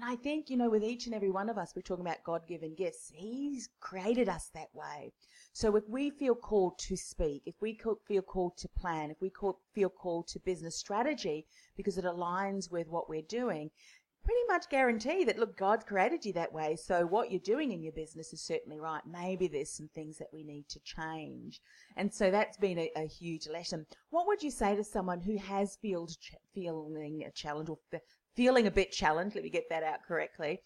And 0.00 0.09
I 0.09 0.14
think, 0.14 0.49
you 0.49 0.57
know, 0.57 0.71
with 0.71 0.85
each 0.85 1.07
and 1.07 1.14
every 1.14 1.28
one 1.28 1.49
of 1.49 1.59
us, 1.59 1.73
we're 1.75 1.83
talking 1.83 2.07
about 2.07 2.23
God 2.23 2.47
given 2.47 2.76
gifts. 2.76 3.11
He's 3.12 3.69
created 3.81 4.28
us 4.28 4.49
that 4.55 4.69
way. 4.73 5.11
So 5.52 5.75
if 5.75 5.83
we 5.88 6.11
feel 6.11 6.37
called 6.37 6.78
to 6.87 6.97
speak, 6.97 7.43
if 7.47 7.57
we 7.61 7.76
feel 8.07 8.23
called 8.23 8.57
to 8.59 8.69
plan, 8.69 9.11
if 9.11 9.21
we 9.21 9.33
feel 9.75 9.88
called 9.88 10.28
to 10.28 10.38
business 10.38 10.76
strategy 10.76 11.47
because 11.76 11.99
it 11.99 12.05
aligns 12.05 12.71
with 12.71 12.87
what 12.87 13.09
we're 13.09 13.23
doing, 13.23 13.73
pretty 14.23 14.40
much 14.47 14.69
guarantee 14.69 15.25
that, 15.25 15.38
look, 15.38 15.57
God 15.57 15.85
created 15.85 16.25
you 16.25 16.33
that 16.35 16.52
way. 16.52 16.76
So 16.76 17.05
what 17.05 17.33
you're 17.33 17.40
doing 17.40 17.73
in 17.73 17.83
your 17.83 17.93
business 17.93 18.33
is 18.33 18.40
certainly 18.40 18.78
right. 18.78 19.02
Maybe 19.05 19.49
there's 19.49 19.73
some 19.73 19.88
things 19.97 20.19
that 20.19 20.28
we 20.33 20.45
need 20.45 20.69
to 20.69 20.81
change. 20.81 21.61
And 21.97 22.14
so 22.14 22.31
that's 22.31 22.57
been 22.57 22.78
a, 22.78 22.90
a 22.95 23.09
huge 23.09 23.49
lesson. 23.49 23.87
What 24.11 24.28
would 24.28 24.45
you 24.45 24.52
say 24.52 24.76
to 24.76 24.85
someone 24.85 25.23
who 25.23 25.38
has 25.38 25.76
feel, 25.83 26.07
feeling 26.55 27.25
a 27.26 27.33
challenge 27.33 27.69
or 27.69 27.78
feeling 28.38 28.66
a 28.66 28.71
bit 28.71 28.92
challenged? 28.92 29.35
Let 29.35 29.45
me 29.45 29.50
get 29.50 29.68
that 29.71 29.83
out 29.83 30.00
correctly 30.07 30.61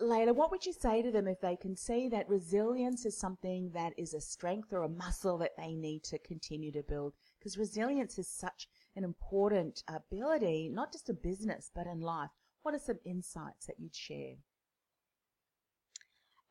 Leila, 0.00 0.32
what 0.32 0.50
would 0.50 0.66
you 0.66 0.72
say 0.72 1.02
to 1.02 1.10
them 1.10 1.26
if 1.26 1.40
they 1.40 1.56
can 1.56 1.76
see 1.76 2.08
that 2.08 2.28
resilience 2.28 3.06
is 3.06 3.16
something 3.16 3.70
that 3.72 3.92
is 3.96 4.14
a 4.14 4.20
strength 4.20 4.72
or 4.72 4.82
a 4.82 4.88
muscle 4.88 5.38
that 5.38 5.56
they 5.56 5.74
need 5.74 6.02
to 6.04 6.18
continue 6.18 6.72
to 6.72 6.82
build? 6.82 7.14
Because 7.38 7.56
resilience 7.56 8.18
is 8.18 8.28
such 8.28 8.68
an 8.96 9.04
important 9.04 9.82
ability, 9.88 10.68
not 10.68 10.92
just 10.92 11.08
in 11.08 11.16
business, 11.22 11.70
but 11.74 11.86
in 11.86 12.00
life. 12.00 12.30
What 12.62 12.74
are 12.74 12.80
some 12.80 12.98
insights 13.04 13.66
that 13.66 13.78
you'd 13.78 13.94
share? 13.94 14.34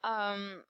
Um, 0.04 0.64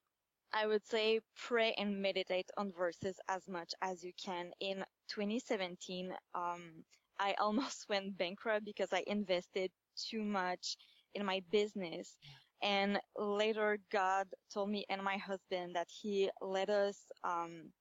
I 0.51 0.67
would 0.67 0.85
say 0.85 1.21
pray 1.35 1.73
and 1.77 2.01
meditate 2.01 2.49
on 2.57 2.71
verses 2.71 3.19
as 3.29 3.47
much 3.47 3.73
as 3.81 4.03
you 4.03 4.11
can. 4.23 4.51
In 4.59 4.83
2017, 5.07 6.13
um, 6.35 6.83
I 7.21 7.35
almost 7.39 7.85
went 7.89 8.17
bankrupt 8.17 8.65
because 8.65 8.89
I 8.93 9.03
invested 9.07 9.71
too 9.95 10.23
much 10.23 10.77
in 11.15 11.25
my 11.25 11.41
business. 11.51 12.17
And 12.63 12.99
later 13.17 13.79
God 13.91 14.27
told 14.53 14.69
me 14.69 14.85
and 14.89 15.03
my 15.03 15.17
husband 15.17 15.75
that 15.75 15.87
he 15.89 16.29
led 16.41 16.69
us, 16.69 16.97
um, 17.23 17.71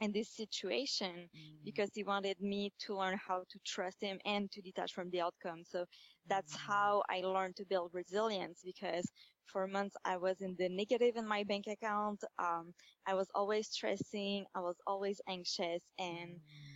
in 0.00 0.12
this 0.12 0.30
situation 0.30 1.28
mm. 1.36 1.64
because 1.64 1.90
he 1.94 2.04
wanted 2.04 2.40
me 2.40 2.72
to 2.78 2.96
learn 2.96 3.18
how 3.26 3.40
to 3.50 3.58
trust 3.66 4.00
him 4.00 4.18
and 4.24 4.50
to 4.52 4.62
detach 4.62 4.92
from 4.92 5.10
the 5.10 5.20
outcome. 5.20 5.62
So 5.64 5.86
that's 6.28 6.54
mm. 6.54 6.60
how 6.68 7.02
I 7.10 7.20
learned 7.20 7.56
to 7.56 7.64
build 7.66 7.90
resilience 7.94 8.60
because 8.64 9.10
for 9.46 9.66
months 9.66 9.96
I 10.04 10.16
was 10.16 10.40
in 10.40 10.54
the 10.58 10.68
negative 10.68 11.16
in 11.16 11.26
my 11.26 11.42
bank 11.44 11.66
account. 11.66 12.22
Um, 12.38 12.74
I 13.06 13.14
was 13.14 13.28
always 13.34 13.68
stressing. 13.68 14.44
I 14.54 14.60
was 14.60 14.76
always 14.86 15.20
anxious 15.28 15.82
and 15.98 16.30
mm 16.30 16.67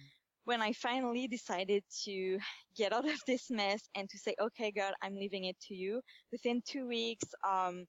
when 0.45 0.61
I 0.61 0.73
finally 0.73 1.29
decided 1.29 1.85
to 2.05 2.39
get 2.77 2.93
out 2.93 3.09
of 3.09 3.21
this 3.27 3.51
mess 3.51 3.81
and 3.95 4.09
to 4.11 4.19
say, 4.19 4.35
okay, 4.41 4.71
God, 4.71 4.95
I'm 5.03 5.15
leaving 5.15 5.45
it 5.45 5.57
to 5.69 5.75
you, 5.75 6.01
within 6.31 6.63
two 6.67 6.87
weeks, 6.89 7.25
um, 7.49 7.87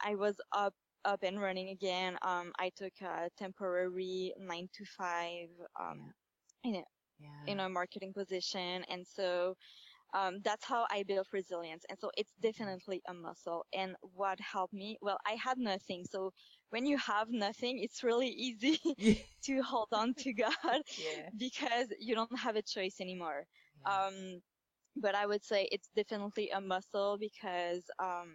I 0.00 0.14
was 0.14 0.36
up, 0.52 0.74
up 1.04 1.22
and 1.22 1.40
running 1.40 1.70
again. 1.70 2.16
Um, 2.22 2.52
I 2.58 2.70
took 2.76 2.92
a 3.02 3.28
temporary 3.36 4.32
nine 4.38 4.68
to 4.74 4.84
five, 4.96 5.48
um, 5.80 6.12
yeah. 6.64 6.70
in 6.70 6.76
a, 6.76 6.82
yeah. 7.20 7.52
in 7.52 7.60
a 7.60 7.68
marketing 7.68 8.12
position. 8.12 8.84
And 8.88 9.04
so, 9.06 9.56
um, 10.14 10.38
that's 10.42 10.64
how 10.64 10.86
I 10.90 11.02
built 11.02 11.26
resilience. 11.32 11.84
And 11.88 11.98
so 11.98 12.10
it's 12.16 12.32
definitely 12.40 13.02
a 13.08 13.14
muscle. 13.14 13.66
And 13.74 13.94
what 14.00 14.40
helped 14.40 14.72
me, 14.72 14.98
well, 15.02 15.18
I 15.26 15.32
had 15.32 15.58
nothing. 15.58 16.04
So 16.10 16.32
when 16.70 16.86
you 16.86 16.96
have 16.98 17.28
nothing, 17.30 17.80
it's 17.82 18.02
really 18.02 18.28
easy 18.28 18.80
yeah. 18.98 19.14
to 19.44 19.62
hold 19.62 19.88
on 19.92 20.14
to 20.14 20.32
God 20.44 20.52
yeah. 20.64 21.28
because 21.36 21.88
you 21.98 22.14
don't 22.14 22.38
have 22.38 22.56
a 22.56 22.62
choice 22.62 22.96
anymore. 23.00 23.44
Yeah. 23.86 24.06
Um, 24.06 24.40
but 24.96 25.14
I 25.14 25.26
would 25.26 25.44
say 25.44 25.68
it's 25.70 25.90
definitely 25.94 26.50
a 26.50 26.60
muscle 26.60 27.18
because, 27.20 27.82
um, 27.98 28.30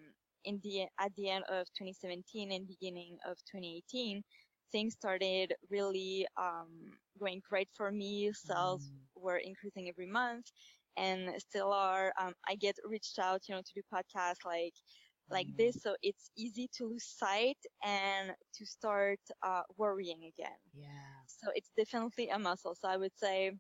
in 0.46 0.60
the, 0.64 0.86
at 1.00 1.14
the 1.16 1.30
end 1.30 1.46
of 1.50 1.68
2017 1.78 2.52
and 2.52 2.68
beginning 2.68 3.18
of 3.26 3.38
2018, 3.52 4.22
things 4.72 4.94
started 4.94 5.54
really, 5.70 6.28
um, 6.38 6.68
going 7.20 7.42
great 7.50 7.70
for 7.74 7.92
me. 7.92 8.32
Sales 8.34 8.90
mm. 8.90 9.22
were 9.22 9.38
increasing 9.38 9.88
every 9.90 10.08
month 10.08 10.52
and 10.98 11.30
still 11.40 11.72
are. 11.72 12.14
Um, 12.20 12.34
I 12.48 12.56
get 12.56 12.76
reached 12.86 13.20
out, 13.20 13.42
you 13.48 13.56
know, 13.56 13.62
to 13.62 13.74
do 13.74 13.82
podcasts 13.94 14.46
like, 14.46 14.74
like 15.30 15.48
mm. 15.48 15.58
this. 15.58 15.82
So 15.82 15.96
it's 16.02 16.32
easy 16.38 16.70
to 16.78 16.88
lose 16.88 17.06
sight 17.06 17.58
and 17.84 18.32
to 18.56 18.66
start 18.66 19.20
uh, 19.42 19.62
worrying 19.78 20.32
again. 20.38 20.58
Yeah. 20.74 20.88
So 21.28 21.52
it's 21.56 21.72
definitely 21.78 22.30
a 22.30 22.40
muscle. 22.40 22.76
So 22.80 22.88
I 22.88 22.98
would 22.98 23.18
say 23.18 23.52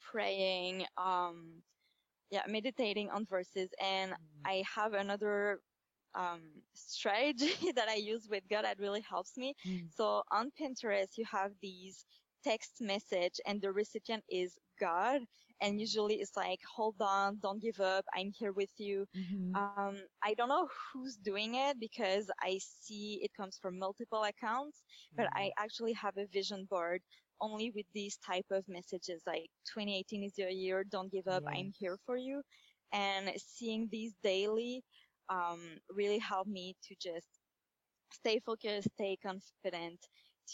praying, 0.00 0.84
um, 0.96 1.62
yeah, 2.30 2.42
meditating 2.48 3.10
on 3.10 3.24
verses. 3.26 3.70
And 3.82 4.12
mm. 4.12 4.16
I 4.44 4.62
have 4.74 4.94
another 4.94 5.60
um, 6.14 6.40
strategy 6.74 7.72
that 7.76 7.88
I 7.88 7.94
use 7.94 8.28
with 8.30 8.42
God 8.50 8.64
that 8.64 8.78
really 8.78 9.04
helps 9.08 9.36
me. 9.36 9.54
Mm. 9.66 9.88
So 9.94 10.22
on 10.32 10.50
Pinterest, 10.60 11.16
you 11.16 11.24
have 11.30 11.52
these 11.62 12.04
text 12.44 12.76
message 12.80 13.40
and 13.46 13.60
the 13.60 13.72
recipient 13.72 14.24
is 14.28 14.54
God 14.80 15.22
and 15.60 15.80
usually 15.80 16.16
it's 16.16 16.36
like, 16.36 16.60
hold 16.76 16.96
on, 17.00 17.38
don't 17.42 17.60
give 17.60 17.80
up. 17.80 18.04
I'm 18.14 18.30
here 18.30 18.52
with 18.52 18.70
you. 18.78 19.06
Mm-hmm. 19.16 19.56
Um, 19.56 19.96
I 20.22 20.34
don't 20.34 20.48
know 20.48 20.68
who's 20.92 21.16
doing 21.16 21.56
it 21.56 21.80
because 21.80 22.30
I 22.40 22.58
see 22.60 23.20
it 23.22 23.30
comes 23.36 23.58
from 23.60 23.78
multiple 23.78 24.24
accounts, 24.24 24.82
but 25.16 25.26
mm-hmm. 25.26 25.38
I 25.38 25.50
actually 25.58 25.92
have 25.94 26.16
a 26.16 26.26
vision 26.26 26.66
board 26.70 27.02
only 27.40 27.70
with 27.74 27.86
these 27.94 28.18
type 28.18 28.46
of 28.50 28.64
messages 28.68 29.22
like 29.26 29.48
2018 29.72 30.24
is 30.24 30.36
your 30.36 30.48
year. 30.48 30.84
Don't 30.84 31.10
give 31.10 31.28
up. 31.28 31.44
I'm 31.46 31.72
here 31.78 31.96
for 32.04 32.16
you. 32.16 32.42
And 32.92 33.30
seeing 33.36 33.88
these 33.90 34.14
daily, 34.22 34.82
um, 35.28 35.60
really 35.90 36.18
helped 36.18 36.50
me 36.50 36.74
to 36.88 36.94
just 37.00 37.26
stay 38.12 38.40
focused, 38.44 38.88
stay 38.94 39.18
confident, 39.22 39.98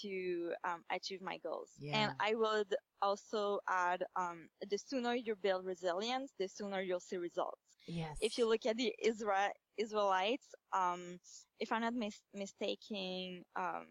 to 0.03 0.53
um, 0.65 0.83
achieve 0.91 1.21
my 1.23 1.39
goals. 1.39 1.71
Yeah. 1.79 1.97
And 1.99 2.13
I 2.21 2.35
would 2.35 2.75
also 3.03 3.61
add 3.69 4.05
um, 4.17 4.49
the 4.69 4.79
sooner 4.79 5.15
you 5.15 5.35
build 5.37 5.65
resilience, 5.65 6.33
the 6.39 6.49
sooner 6.49 6.81
you'll 6.81 7.01
see 7.01 7.17
results. 7.17 7.61
Yes. 7.87 8.17
If 8.21 8.39
you 8.39 8.49
look 8.49 8.67
at 8.67 8.77
the 8.77 8.93
Israel 9.03 9.51
Israelites, 9.77 10.55
um, 10.73 11.19
if 11.61 11.73
I'm 11.73 11.83
not 11.83 11.95
mis- 11.95 12.23
mistaken, 12.35 13.45
um, 13.57 13.87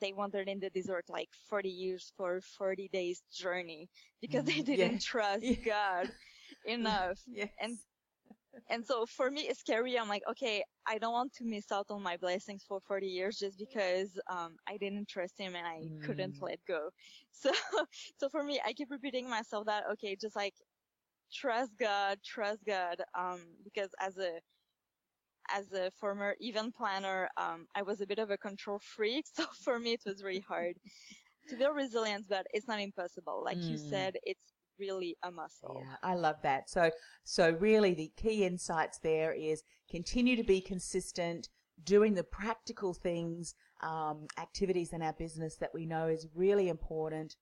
they 0.00 0.12
wandered 0.12 0.48
in 0.48 0.60
the 0.60 0.70
desert 0.70 1.04
like 1.08 1.28
40 1.48 1.68
years 1.68 2.12
for 2.16 2.40
40 2.40 2.88
days 2.92 3.22
journey 3.32 3.88
because 4.20 4.44
they 4.44 4.60
mm, 4.60 4.64
didn't 4.64 4.92
yeah. 4.92 4.98
trust 5.00 5.44
yeah. 5.46 5.56
God 5.64 6.10
enough. 6.64 7.18
yes. 7.26 7.50
And 7.60 7.78
and 8.68 8.84
so 8.84 9.06
for 9.06 9.30
me, 9.30 9.42
it's 9.42 9.60
scary. 9.60 9.98
I'm 9.98 10.08
like, 10.08 10.22
okay, 10.30 10.62
I 10.86 10.98
don't 10.98 11.12
want 11.12 11.32
to 11.34 11.44
miss 11.44 11.70
out 11.72 11.86
on 11.90 12.02
my 12.02 12.16
blessings 12.16 12.64
for 12.66 12.80
40 12.80 13.06
years 13.06 13.38
just 13.38 13.58
because 13.58 14.18
um, 14.30 14.56
I 14.68 14.76
didn't 14.76 15.08
trust 15.08 15.38
him 15.38 15.54
and 15.54 15.66
I 15.66 15.82
mm. 15.84 16.02
couldn't 16.04 16.40
let 16.40 16.58
go. 16.66 16.90
So, 17.30 17.52
so 18.18 18.28
for 18.28 18.42
me, 18.42 18.60
I 18.66 18.72
keep 18.72 18.90
repeating 18.90 19.30
myself 19.30 19.66
that, 19.66 19.84
okay, 19.92 20.16
just 20.20 20.34
like 20.34 20.54
trust 21.32 21.70
God, 21.78 22.18
trust 22.24 22.64
God, 22.66 23.00
um, 23.16 23.40
because 23.62 23.90
as 24.00 24.18
a 24.18 24.40
as 25.54 25.72
a 25.72 25.90
former 25.92 26.34
event 26.40 26.74
planner, 26.74 27.28
um, 27.36 27.66
I 27.74 27.82
was 27.82 28.00
a 28.00 28.06
bit 28.06 28.18
of 28.18 28.30
a 28.30 28.36
control 28.36 28.80
freak. 28.80 29.24
So 29.34 29.44
for 29.64 29.78
me, 29.78 29.92
it 29.92 30.02
was 30.04 30.22
really 30.22 30.44
hard 30.46 30.74
to 31.48 31.56
build 31.56 31.76
resilience, 31.76 32.26
but 32.28 32.46
it's 32.52 32.68
not 32.68 32.80
impossible. 32.80 33.42
Like 33.44 33.58
mm. 33.58 33.70
you 33.70 33.78
said, 33.78 34.16
it's 34.24 34.52
really 34.78 35.16
a 35.22 35.30
muscle. 35.30 35.82
Yeah, 35.84 35.96
I 36.02 36.14
love 36.14 36.36
that. 36.42 36.70
So, 36.70 36.90
so 37.24 37.56
really 37.58 37.94
the 37.94 38.12
key 38.16 38.44
insights 38.44 38.98
there 38.98 39.32
is 39.32 39.62
continue 39.90 40.36
to 40.36 40.44
be 40.44 40.60
consistent, 40.60 41.48
doing 41.84 42.14
the 42.14 42.24
practical 42.24 42.94
things, 42.94 43.54
um, 43.82 44.26
activities 44.38 44.92
in 44.92 45.02
our 45.02 45.12
business 45.12 45.56
that 45.56 45.70
we 45.74 45.86
know 45.86 46.06
is 46.06 46.26
really 46.34 46.68
important. 46.68 47.36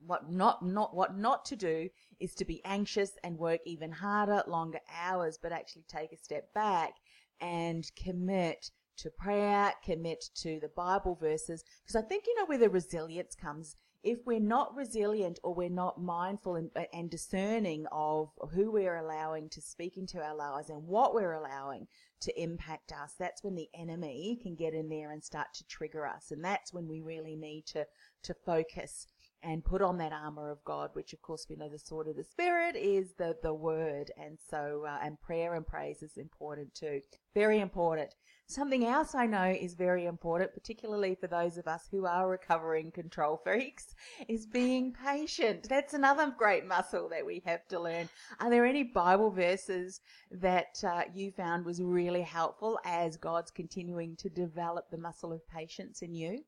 What 0.00 0.30
not, 0.30 0.64
not, 0.64 0.94
what 0.94 1.16
not 1.16 1.44
to 1.46 1.56
do 1.56 1.88
is 2.20 2.34
to 2.34 2.44
be 2.44 2.62
anxious 2.64 3.12
and 3.24 3.38
work 3.38 3.60
even 3.64 3.90
harder, 3.90 4.42
longer 4.46 4.80
hours, 4.94 5.38
but 5.42 5.52
actually 5.52 5.84
take 5.88 6.12
a 6.12 6.18
step 6.18 6.52
back 6.54 6.92
and 7.40 7.90
commit 7.96 8.70
to 8.98 9.10
prayer, 9.10 9.72
commit 9.84 10.24
to 10.34 10.58
the 10.60 10.70
Bible 10.76 11.16
verses. 11.20 11.64
Because 11.82 11.96
I 11.96 12.06
think, 12.06 12.24
you 12.26 12.34
know, 12.36 12.46
where 12.46 12.58
the 12.58 12.70
resilience 12.70 13.34
comes, 13.34 13.76
if 14.02 14.18
we're 14.26 14.40
not 14.40 14.74
resilient 14.76 15.38
or 15.42 15.54
we're 15.54 15.68
not 15.68 16.00
mindful 16.00 16.56
and, 16.56 16.70
uh, 16.76 16.84
and 16.92 17.10
discerning 17.10 17.86
of 17.90 18.30
who 18.52 18.70
we're 18.70 18.96
allowing 18.96 19.48
to 19.50 19.60
speak 19.60 19.96
into 19.96 20.20
our 20.20 20.34
lives 20.34 20.70
and 20.70 20.86
what 20.86 21.14
we're 21.14 21.32
allowing 21.32 21.86
to 22.20 22.40
impact 22.40 22.92
us, 22.92 23.14
that's 23.18 23.42
when 23.42 23.54
the 23.54 23.68
enemy 23.74 24.38
can 24.42 24.54
get 24.54 24.74
in 24.74 24.88
there 24.88 25.12
and 25.12 25.22
start 25.22 25.48
to 25.54 25.66
trigger 25.66 26.06
us. 26.06 26.30
And 26.30 26.44
that's 26.44 26.72
when 26.72 26.88
we 26.88 27.00
really 27.00 27.36
need 27.36 27.66
to, 27.66 27.86
to 28.22 28.34
focus 28.34 29.06
and 29.42 29.64
put 29.64 29.82
on 29.82 29.98
that 29.98 30.12
armor 30.12 30.50
of 30.50 30.64
God, 30.64 30.90
which 30.94 31.12
of 31.12 31.22
course 31.22 31.46
we 31.48 31.56
know 31.56 31.68
the 31.68 31.78
sword 31.78 32.08
of 32.08 32.16
the 32.16 32.24
spirit 32.24 32.76
is 32.76 33.12
the, 33.18 33.36
the 33.42 33.54
word. 33.54 34.10
And 34.20 34.38
so, 34.50 34.84
uh, 34.88 34.98
and 35.02 35.20
prayer 35.20 35.54
and 35.54 35.66
praise 35.66 36.02
is 36.02 36.16
important 36.16 36.74
too. 36.74 37.00
Very 37.34 37.60
important. 37.60 38.14
Something 38.48 38.84
else 38.86 39.12
I 39.14 39.26
know 39.26 39.46
is 39.46 39.74
very 39.74 40.06
important, 40.06 40.54
particularly 40.54 41.16
for 41.16 41.26
those 41.26 41.58
of 41.58 41.66
us 41.66 41.88
who 41.90 42.06
are 42.06 42.28
recovering 42.28 42.92
control 42.92 43.36
freaks, 43.44 43.94
is 44.28 44.46
being 44.46 44.92
patient. 44.92 45.68
That's 45.68 45.94
another 45.94 46.32
great 46.36 46.64
muscle 46.64 47.08
that 47.08 47.26
we 47.26 47.42
have 47.44 47.66
to 47.68 47.80
learn. 47.80 48.08
Are 48.38 48.48
there 48.48 48.64
any 48.64 48.84
Bible 48.84 49.30
verses 49.30 50.00
that 50.30 50.82
uh, 50.86 51.02
you 51.12 51.32
found 51.32 51.64
was 51.64 51.82
really 51.82 52.22
helpful 52.22 52.78
as 52.84 53.16
God's 53.16 53.50
continuing 53.50 54.14
to 54.16 54.28
develop 54.28 54.90
the 54.90 54.98
muscle 54.98 55.32
of 55.32 55.46
patience 55.48 56.02
in 56.02 56.14
you? 56.14 56.44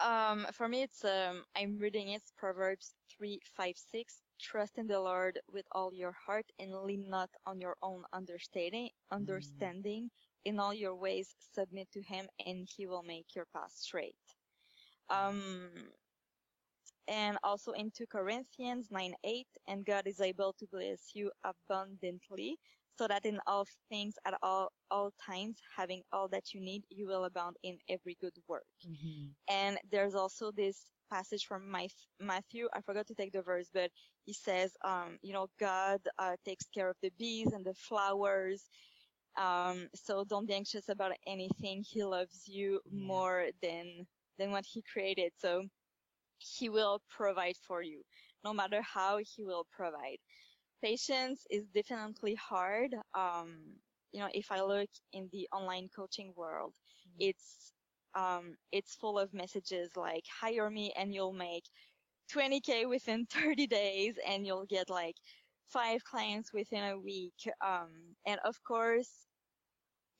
Um, 0.00 0.46
for 0.52 0.68
me, 0.68 0.82
it's 0.82 1.04
um, 1.04 1.44
I'm 1.56 1.78
reading 1.78 2.08
it 2.10 2.22
Proverbs 2.36 2.94
three, 3.10 3.40
five, 3.56 3.76
six. 3.76 4.22
Trust 4.40 4.78
in 4.78 4.86
the 4.86 5.00
Lord 5.00 5.38
with 5.52 5.66
all 5.72 5.92
your 5.92 6.12
heart 6.12 6.46
and 6.58 6.74
lean 6.84 7.08
not 7.08 7.30
on 7.46 7.60
your 7.60 7.76
own 7.82 8.04
understanding. 8.12 8.90
Understanding 9.12 10.10
in 10.44 10.58
all 10.58 10.74
your 10.74 10.96
ways, 10.96 11.34
submit 11.38 11.88
to 11.92 12.02
Him, 12.02 12.28
and 12.46 12.66
He 12.76 12.86
will 12.86 13.02
make 13.02 13.34
your 13.34 13.46
path 13.52 13.72
straight. 13.72 14.16
Um, 15.10 15.68
and 17.08 17.38
also 17.42 17.72
in 17.72 17.90
2 17.90 18.06
Corinthians 18.06 18.88
9 18.90 19.14
8, 19.24 19.46
and 19.68 19.84
God 19.84 20.06
is 20.06 20.20
able 20.20 20.54
to 20.54 20.66
bless 20.66 21.14
you 21.14 21.30
abundantly 21.44 22.58
so 23.00 23.16
that 23.16 23.26
in 23.26 23.40
all 23.46 23.66
things 23.90 24.16
at 24.26 24.34
all 24.42 24.72
all 24.90 25.12
times 25.26 25.60
having 25.76 26.02
all 26.12 26.28
that 26.28 26.54
you 26.54 26.60
need 26.60 26.84
you 26.90 27.08
will 27.08 27.24
abound 27.24 27.56
in 27.62 27.78
every 27.88 28.16
good 28.20 28.36
work. 28.48 28.66
Mm-hmm. 28.86 29.32
and 29.48 29.78
there's 29.90 30.14
also 30.14 30.52
this 30.52 30.90
passage 31.10 31.44
from 31.46 31.70
matthew 32.20 32.68
i 32.74 32.80
forgot 32.82 33.06
to 33.06 33.14
take 33.14 33.32
the 33.32 33.42
verse 33.42 33.70
but 33.72 33.90
he 34.24 34.32
says 34.34 34.76
um, 34.84 35.18
you 35.22 35.32
know 35.32 35.48
god 35.60 36.00
uh, 36.18 36.36
takes 36.44 36.68
care 36.68 36.90
of 36.90 36.96
the 37.02 37.10
bees 37.18 37.52
and 37.52 37.64
the 37.66 37.74
flowers. 37.74 38.68
Um, 39.38 39.88
so 39.94 40.24
don't 40.24 40.46
be 40.48 40.54
anxious 40.54 40.88
about 40.88 41.12
anything. 41.26 41.84
He 41.88 42.04
loves 42.04 42.48
you 42.48 42.80
Yeah. 42.90 43.02
more 43.06 43.48
than 43.62 44.06
than 44.38 44.50
what 44.52 44.64
he 44.72 44.82
created. 44.82 45.32
So 45.38 45.64
he 46.38 46.68
will 46.68 47.00
provide 47.08 47.56
for 47.56 47.82
you 47.82 48.02
no 48.44 48.52
matter 48.52 48.82
how 48.82 49.18
he 49.18 49.44
will 49.44 49.66
provide 49.70 50.18
patience 50.82 51.46
is 51.50 51.66
definitely 51.68 52.34
hard. 52.34 52.94
Um, 53.14 53.76
you 54.12 54.20
know, 54.20 54.28
if 54.32 54.50
I 54.50 54.62
look 54.62 54.90
in 55.12 55.28
the 55.32 55.48
online 55.52 55.88
coaching 55.94 56.32
world, 56.36 56.74
it's 57.18 57.72
um, 58.14 58.56
it's 58.72 58.94
full 58.94 59.18
of 59.18 59.32
messages 59.34 59.96
like 59.96 60.24
hire 60.40 60.70
me 60.70 60.92
and 60.96 61.14
you'll 61.14 61.32
make 61.32 61.64
20k 62.30 62.86
within 62.86 63.26
30 63.30 63.66
days 63.66 64.18
and 64.26 64.46
you'll 64.46 64.66
get 64.66 64.88
like 64.90 65.16
five 65.68 66.04
clients 66.04 66.52
within 66.52 66.84
a 66.84 66.98
week. 66.98 67.34
Um, 67.64 68.16
and 68.26 68.40
of 68.44 68.62
course, 68.64 69.26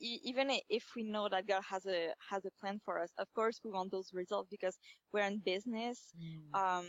e- 0.00 0.20
even 0.24 0.50
if 0.68 0.84
we 0.96 1.02
know 1.04 1.28
that 1.28 1.46
God 1.46 1.62
has 1.68 1.86
a 1.86 2.14
has 2.30 2.44
a 2.44 2.50
plan 2.60 2.78
for 2.84 3.00
us, 3.02 3.12
of 3.18 3.32
course 3.34 3.60
we 3.64 3.70
want 3.70 3.90
those 3.90 4.12
results 4.12 4.48
because 4.50 4.78
we're 5.12 5.26
in 5.26 5.38
business 5.40 6.14
Mm. 6.16 6.54
um, 6.54 6.88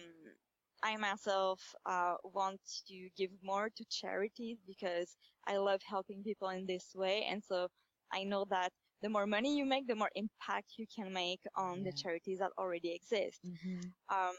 I 0.83 0.97
myself 0.97 1.61
uh, 1.85 2.15
want 2.23 2.59
to 2.87 3.09
give 3.17 3.31
more 3.43 3.69
to 3.69 3.85
charities 3.89 4.59
because 4.65 5.15
I 5.47 5.57
love 5.57 5.81
helping 5.83 6.23
people 6.23 6.49
in 6.49 6.65
this 6.65 6.93
way, 6.95 7.23
and 7.29 7.43
so 7.43 7.67
I 8.11 8.23
know 8.23 8.45
that 8.49 8.71
the 9.01 9.09
more 9.09 9.25
money 9.27 9.57
you 9.57 9.65
make, 9.65 9.87
the 9.87 9.95
more 9.95 10.11
impact 10.15 10.73
you 10.77 10.85
can 10.93 11.13
make 11.13 11.41
on 11.55 11.83
the 11.83 11.91
charities 11.93 12.39
that 12.39 12.51
already 12.57 12.91
exist. 12.93 13.41
Mhm. 13.43 13.93
Um, 14.09 14.35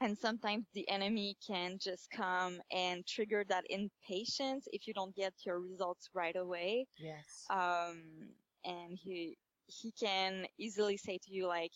and 0.00 0.16
sometimes 0.18 0.66
the 0.74 0.88
enemy 0.88 1.36
can 1.46 1.78
just 1.78 2.10
come 2.10 2.60
and 2.70 3.06
trigger 3.06 3.44
that 3.48 3.64
impatience 3.68 4.66
if 4.72 4.86
you 4.86 4.94
don't 4.94 5.14
get 5.14 5.34
your 5.44 5.60
results 5.60 6.08
right 6.14 6.36
away 6.36 6.86
Yes. 6.98 7.50
um, 7.50 8.30
and 8.64 8.98
he 8.98 9.36
he 9.66 9.92
can 9.92 10.46
easily 10.58 10.96
say 10.96 11.18
to 11.22 11.32
you 11.32 11.46
like 11.46 11.72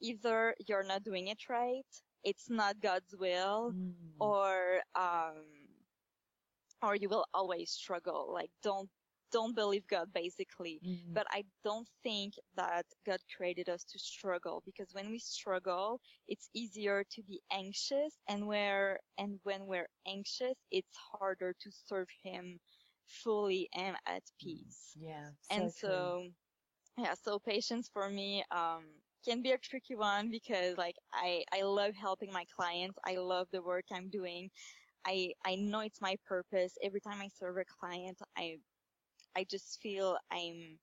either 0.00 0.54
you're 0.66 0.82
not 0.84 1.02
doing 1.04 1.28
it 1.28 1.48
right 1.48 1.86
it's 2.24 2.48
not 2.50 2.80
god's 2.80 3.14
will 3.16 3.74
Mm. 3.74 4.20
or 4.20 4.80
um 4.94 5.44
or 6.82 6.94
you 6.94 7.08
will 7.08 7.24
always 7.34 7.70
struggle 7.70 8.30
like 8.32 8.50
don't 8.62 8.88
don't 9.30 9.54
believe 9.54 9.86
god 9.88 10.12
basically 10.12 10.80
Mhm. 10.80 11.14
but 11.14 11.26
i 11.30 11.44
don't 11.64 11.88
think 12.02 12.34
that 12.54 12.84
god 13.06 13.18
created 13.36 13.68
us 13.68 13.84
to 13.84 13.98
struggle 13.98 14.62
because 14.64 14.92
when 14.94 15.10
we 15.10 15.18
struggle 15.18 16.00
it's 16.28 16.48
easier 16.54 17.04
to 17.10 17.22
be 17.22 17.40
anxious 17.52 18.18
and 18.28 18.46
where 18.46 18.98
and 19.18 19.38
when 19.42 19.66
we're 19.66 19.88
anxious 20.06 20.56
it's 20.70 20.96
harder 21.18 21.54
to 21.60 21.70
serve 21.70 22.08
him 22.22 22.58
fully 23.06 23.68
and 23.74 23.96
at 24.06 24.22
peace 24.40 24.96
yeah. 24.96 25.32
and 25.50 25.70
true. 25.70 25.70
so 25.70 26.28
yeah 26.98 27.14
so 27.14 27.38
patience 27.38 27.88
for 27.92 28.08
me 28.08 28.44
um 28.50 28.84
can 29.24 29.42
be 29.42 29.52
a 29.52 29.58
tricky 29.58 29.94
one 29.96 30.30
because 30.30 30.76
like 30.78 30.96
i 31.12 31.44
i 31.52 31.62
love 31.62 31.94
helping 31.94 32.32
my 32.32 32.44
clients 32.56 32.98
i 33.04 33.16
love 33.16 33.48
the 33.52 33.62
work 33.62 33.84
i'm 33.92 34.08
doing 34.10 34.50
i 35.06 35.32
i 35.44 35.54
know 35.56 35.80
it's 35.80 36.00
my 36.00 36.16
purpose 36.26 36.76
every 36.82 37.00
time 37.00 37.20
i 37.20 37.28
serve 37.28 37.56
a 37.58 37.64
client 37.64 38.18
i 38.36 38.56
i 39.36 39.44
just 39.44 39.80
feel 39.80 40.16
i'm 40.30 40.78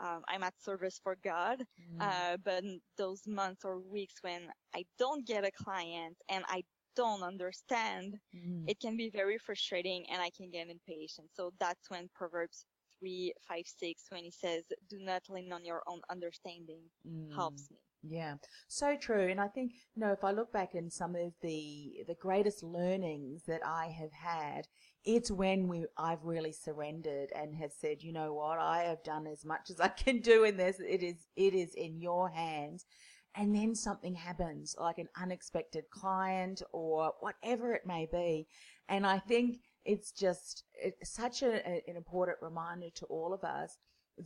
um, 0.00 0.22
I'm 0.28 0.42
at 0.42 0.60
service 0.60 0.98
for 1.02 1.16
God, 1.16 1.62
Mm. 1.78 1.98
uh, 2.00 2.36
but 2.38 2.64
those 2.96 3.26
months 3.26 3.64
or 3.64 3.78
weeks 3.80 4.16
when 4.22 4.50
I 4.74 4.84
don't 4.98 5.26
get 5.26 5.44
a 5.44 5.52
client 5.52 6.16
and 6.28 6.44
I 6.48 6.64
don't 6.96 7.22
understand, 7.22 8.18
Mm. 8.34 8.66
it 8.66 8.80
can 8.80 8.96
be 8.96 9.10
very 9.10 9.38
frustrating 9.38 10.06
and 10.10 10.20
I 10.20 10.30
can 10.30 10.50
get 10.50 10.68
impatient. 10.68 11.30
So 11.34 11.52
that's 11.58 11.90
when 11.90 12.08
Proverbs 12.14 12.66
3, 13.02 13.32
5, 13.48 13.64
6, 13.66 14.04
when 14.10 14.24
he 14.24 14.30
says, 14.30 14.62
do 14.88 14.98
not 15.00 15.22
lean 15.28 15.52
on 15.52 15.64
your 15.64 15.82
own 15.86 16.00
understanding, 16.10 16.82
Mm. 17.06 17.34
helps 17.34 17.70
me. 17.70 17.78
Yeah, 18.04 18.34
so 18.68 18.96
true. 18.96 19.28
And 19.28 19.40
I 19.40 19.48
think, 19.48 19.72
you 19.94 20.00
know, 20.02 20.12
if 20.12 20.24
I 20.24 20.32
look 20.32 20.52
back 20.52 20.74
in 20.74 20.90
some 20.90 21.14
of 21.14 21.32
the 21.40 22.04
the 22.08 22.16
greatest 22.16 22.62
learnings 22.64 23.44
that 23.46 23.60
I 23.64 23.86
have 24.00 24.12
had, 24.12 24.66
it's 25.04 25.30
when 25.30 25.68
we 25.68 25.86
I've 25.96 26.24
really 26.24 26.52
surrendered 26.52 27.30
and 27.34 27.54
have 27.54 27.72
said, 27.72 28.02
you 28.02 28.12
know 28.12 28.34
what, 28.34 28.58
I 28.58 28.84
have 28.84 29.04
done 29.04 29.26
as 29.28 29.44
much 29.44 29.70
as 29.70 29.80
I 29.80 29.88
can 29.88 30.20
do 30.20 30.44
in 30.44 30.56
this. 30.56 30.80
It 30.80 31.02
is 31.02 31.28
it 31.36 31.54
is 31.54 31.74
in 31.74 32.00
your 32.00 32.28
hands. 32.28 32.86
And 33.34 33.54
then 33.54 33.74
something 33.74 34.14
happens, 34.14 34.76
like 34.78 34.98
an 34.98 35.08
unexpected 35.16 35.84
client 35.90 36.60
or 36.72 37.12
whatever 37.20 37.72
it 37.72 37.86
may 37.86 38.06
be. 38.10 38.46
And 38.88 39.06
I 39.06 39.18
think 39.20 39.60
it's 39.84 40.12
just 40.12 40.64
it's 40.74 41.12
such 41.12 41.42
a, 41.42 41.54
a- 41.68 41.82
an 41.88 41.96
important 41.96 42.38
reminder 42.40 42.88
to 42.96 43.06
all 43.06 43.32
of 43.32 43.44
us 43.44 43.78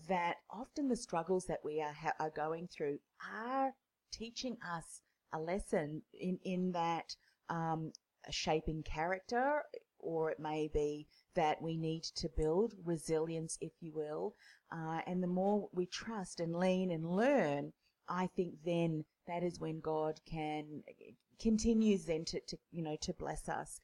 that 0.08 0.36
often 0.50 0.88
the 0.88 0.96
struggles 0.96 1.46
that 1.46 1.60
we 1.64 1.80
are, 1.80 1.92
ha- 1.92 2.12
are 2.18 2.30
going 2.30 2.68
through 2.68 2.98
are 3.32 3.72
teaching 4.12 4.56
us 4.76 5.00
a 5.32 5.38
lesson 5.38 6.02
in, 6.12 6.38
in 6.44 6.72
that 6.72 7.14
um, 7.48 7.92
shaping 8.30 8.82
character, 8.82 9.62
or 9.98 10.30
it 10.30 10.40
may 10.40 10.68
be 10.72 11.06
that 11.34 11.60
we 11.62 11.76
need 11.76 12.02
to 12.02 12.28
build 12.36 12.74
resilience, 12.84 13.58
if 13.60 13.72
you 13.80 13.92
will. 13.94 14.34
Uh, 14.72 15.00
and 15.06 15.22
the 15.22 15.26
more 15.28 15.68
we 15.72 15.86
trust 15.86 16.40
and 16.40 16.54
lean 16.56 16.90
and 16.90 17.08
learn, 17.08 17.72
I 18.08 18.28
think 18.36 18.54
then 18.64 19.04
that 19.26 19.42
is 19.42 19.60
when 19.60 19.80
God 19.80 20.20
can 20.30 20.82
continues 21.40 22.06
then 22.06 22.24
to, 22.24 22.40
to 22.48 22.56
you 22.72 22.82
know 22.82 22.96
to 23.02 23.12
bless 23.12 23.46
us 23.48 23.80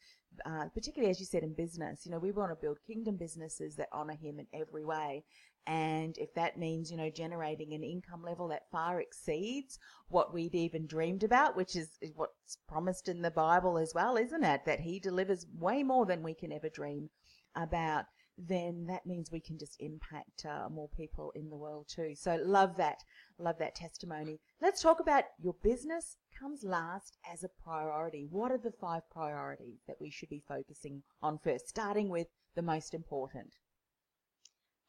uh, 0.46 0.66
particularly 0.74 1.10
as 1.10 1.20
you 1.20 1.26
said 1.26 1.42
in 1.42 1.54
business. 1.54 2.04
You 2.04 2.12
know 2.12 2.18
we 2.18 2.32
want 2.32 2.50
to 2.50 2.56
build 2.56 2.78
kingdom 2.86 3.16
businesses 3.16 3.76
that 3.76 3.88
honor 3.92 4.16
him 4.16 4.38
in 4.38 4.46
every 4.52 4.84
way. 4.84 5.24
And 5.66 6.18
if 6.18 6.34
that 6.34 6.58
means 6.58 6.90
you 6.90 6.96
know 6.96 7.10
generating 7.10 7.72
an 7.72 7.84
income 7.84 8.22
level 8.22 8.48
that 8.48 8.70
far 8.70 9.00
exceeds 9.00 9.78
what 10.08 10.34
we'd 10.34 10.54
even 10.54 10.86
dreamed 10.86 11.22
about 11.22 11.56
which 11.56 11.76
is, 11.76 11.90
what's 12.14 12.58
promised 12.68 13.08
in 13.08 13.22
the 13.22 13.30
bible 13.30 13.78
as 13.78 13.92
well 13.94 14.16
isn't 14.16 14.44
it? 14.44 14.62
That 14.66 14.80
he 14.80 14.98
delivers 14.98 15.46
way 15.58 15.82
more 15.82 16.06
than 16.06 16.22
we 16.22 16.34
can 16.34 16.52
ever 16.52 16.68
dream 16.68 17.10
about 17.54 18.06
then 18.38 18.86
that 18.86 19.06
means 19.06 19.30
we 19.30 19.40
can 19.40 19.58
just 19.58 19.76
impact 19.80 20.46
uh, 20.46 20.68
more 20.70 20.88
people 20.96 21.32
in 21.34 21.50
the 21.50 21.56
world 21.56 21.86
too. 21.88 22.14
So 22.14 22.38
love 22.42 22.76
that, 22.76 22.98
love 23.42 23.58
that 23.58 23.74
testimony. 23.74 24.38
Let's 24.60 24.82
talk 24.82 25.00
about 25.00 25.24
your 25.42 25.54
business 25.62 26.16
comes 26.38 26.64
last 26.64 27.18
as 27.30 27.44
a 27.44 27.48
priority. 27.62 28.26
What 28.30 28.52
are 28.52 28.58
the 28.58 28.72
five 28.72 29.02
priorities 29.10 29.80
that 29.86 30.00
we 30.00 30.10
should 30.10 30.28
be 30.28 30.42
focusing 30.48 31.02
on 31.22 31.38
first, 31.38 31.68
starting 31.68 32.08
with 32.08 32.28
the 32.54 32.62
most 32.62 32.94
important? 32.94 33.54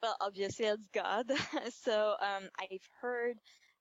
Well, 0.01 0.15
obviously 0.19 0.65
it's 0.65 0.87
God. 0.93 1.31
so 1.69 2.15
um, 2.21 2.49
I've 2.59 2.87
heard 3.01 3.37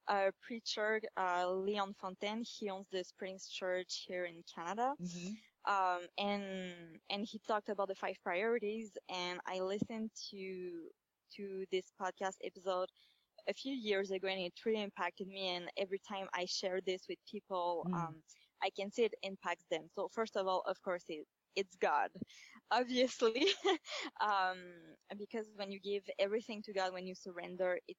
a 0.09 0.31
preacher, 0.47 1.01
uh, 1.17 1.51
Leon 1.51 1.95
Fontaine, 2.01 2.45
he 2.45 2.71
owns 2.71 2.87
the 2.91 3.05
Springs 3.05 3.49
Church 3.49 4.05
here 4.07 4.25
in 4.25 4.43
Canada. 4.55 4.95
Mm-hmm. 5.01 5.33
Um, 5.65 6.01
and 6.19 6.43
and 7.09 7.25
he 7.25 7.41
talked 7.47 7.69
about 7.69 7.87
the 7.87 7.95
five 7.95 8.17
priorities, 8.25 8.91
and 9.09 9.39
I 9.47 9.61
listened 9.61 10.11
to 10.31 10.89
to 11.37 11.65
this 11.71 11.93
podcast 12.01 12.37
episode 12.45 12.89
a 13.49 13.55
few 13.55 13.73
years 13.75 14.11
ago, 14.11 14.29
and 14.29 14.41
it 14.41 14.53
really 14.65 14.83
impacted 14.83 15.27
me. 15.29 15.49
And 15.49 15.71
every 15.77 15.99
time 15.99 16.29
I 16.35 16.45
share 16.47 16.81
this 16.81 17.07
with 17.09 17.19
people, 17.31 17.87
Mm. 17.87 17.93
um, 17.93 18.23
I 18.63 18.71
can 18.71 18.91
see 18.91 19.05
it 19.05 19.15
impacts 19.23 19.67
them. 19.71 19.89
So 19.91 20.09
first 20.09 20.37
of 20.37 20.47
all, 20.47 20.63
of 20.67 20.83
course, 20.83 21.05
it, 21.09 21.27
it's 21.57 21.77
God, 21.77 22.11
obviously, 22.71 23.47
um, 24.21 24.59
because 25.19 25.49
when 25.57 25.71
you 25.71 25.81
give 25.81 26.05
everything 26.19 26.63
to 26.63 26.73
God, 26.73 26.93
when 26.93 27.07
you 27.07 27.15
surrender, 27.15 27.79
it 27.89 27.97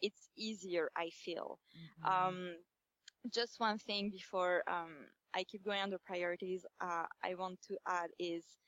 it's 0.00 0.30
easier. 0.36 0.90
I 0.96 1.10
feel. 1.10 1.58
Mhm. 1.74 2.06
Um, 2.06 2.56
just 3.32 3.58
one 3.60 3.78
thing 3.78 4.10
before 4.10 4.62
um, 4.68 5.06
I 5.34 5.44
keep 5.44 5.64
going 5.64 5.80
on 5.80 5.90
the 5.90 5.98
priorities, 5.98 6.66
uh, 6.80 7.06
I 7.22 7.34
want 7.34 7.60
to 7.68 7.76
add 7.86 8.10
is, 8.18 8.58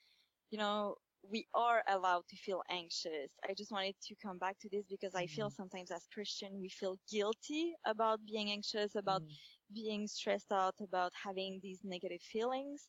you 0.51 0.59
know, 0.59 0.97
we 1.31 1.47
are 1.55 1.83
allowed 1.89 2.27
to 2.29 2.37
feel 2.37 2.63
anxious. 2.71 3.33
I 3.49 3.55
just 3.55 3.73
wanted 3.73 3.97
to 4.03 4.15
come 4.23 4.39
back 4.39 4.59
to 4.61 4.69
this 4.71 4.87
because 4.89 5.15
I 5.15 5.27
feel 5.27 5.51
sometimes 5.51 5.91
as 5.91 6.07
Christian 6.13 6.61
we 6.61 6.69
feel 6.69 6.99
guilty 7.11 7.75
about 7.87 8.25
being 8.27 8.51
anxious, 8.51 8.95
about 8.95 9.23
Mm. 9.23 9.37
being 9.73 10.07
stressed 10.07 10.53
out, 10.53 10.75
about 10.81 11.13
having 11.15 11.61
these 11.63 11.81
negative 11.85 12.23
feelings. 12.23 12.89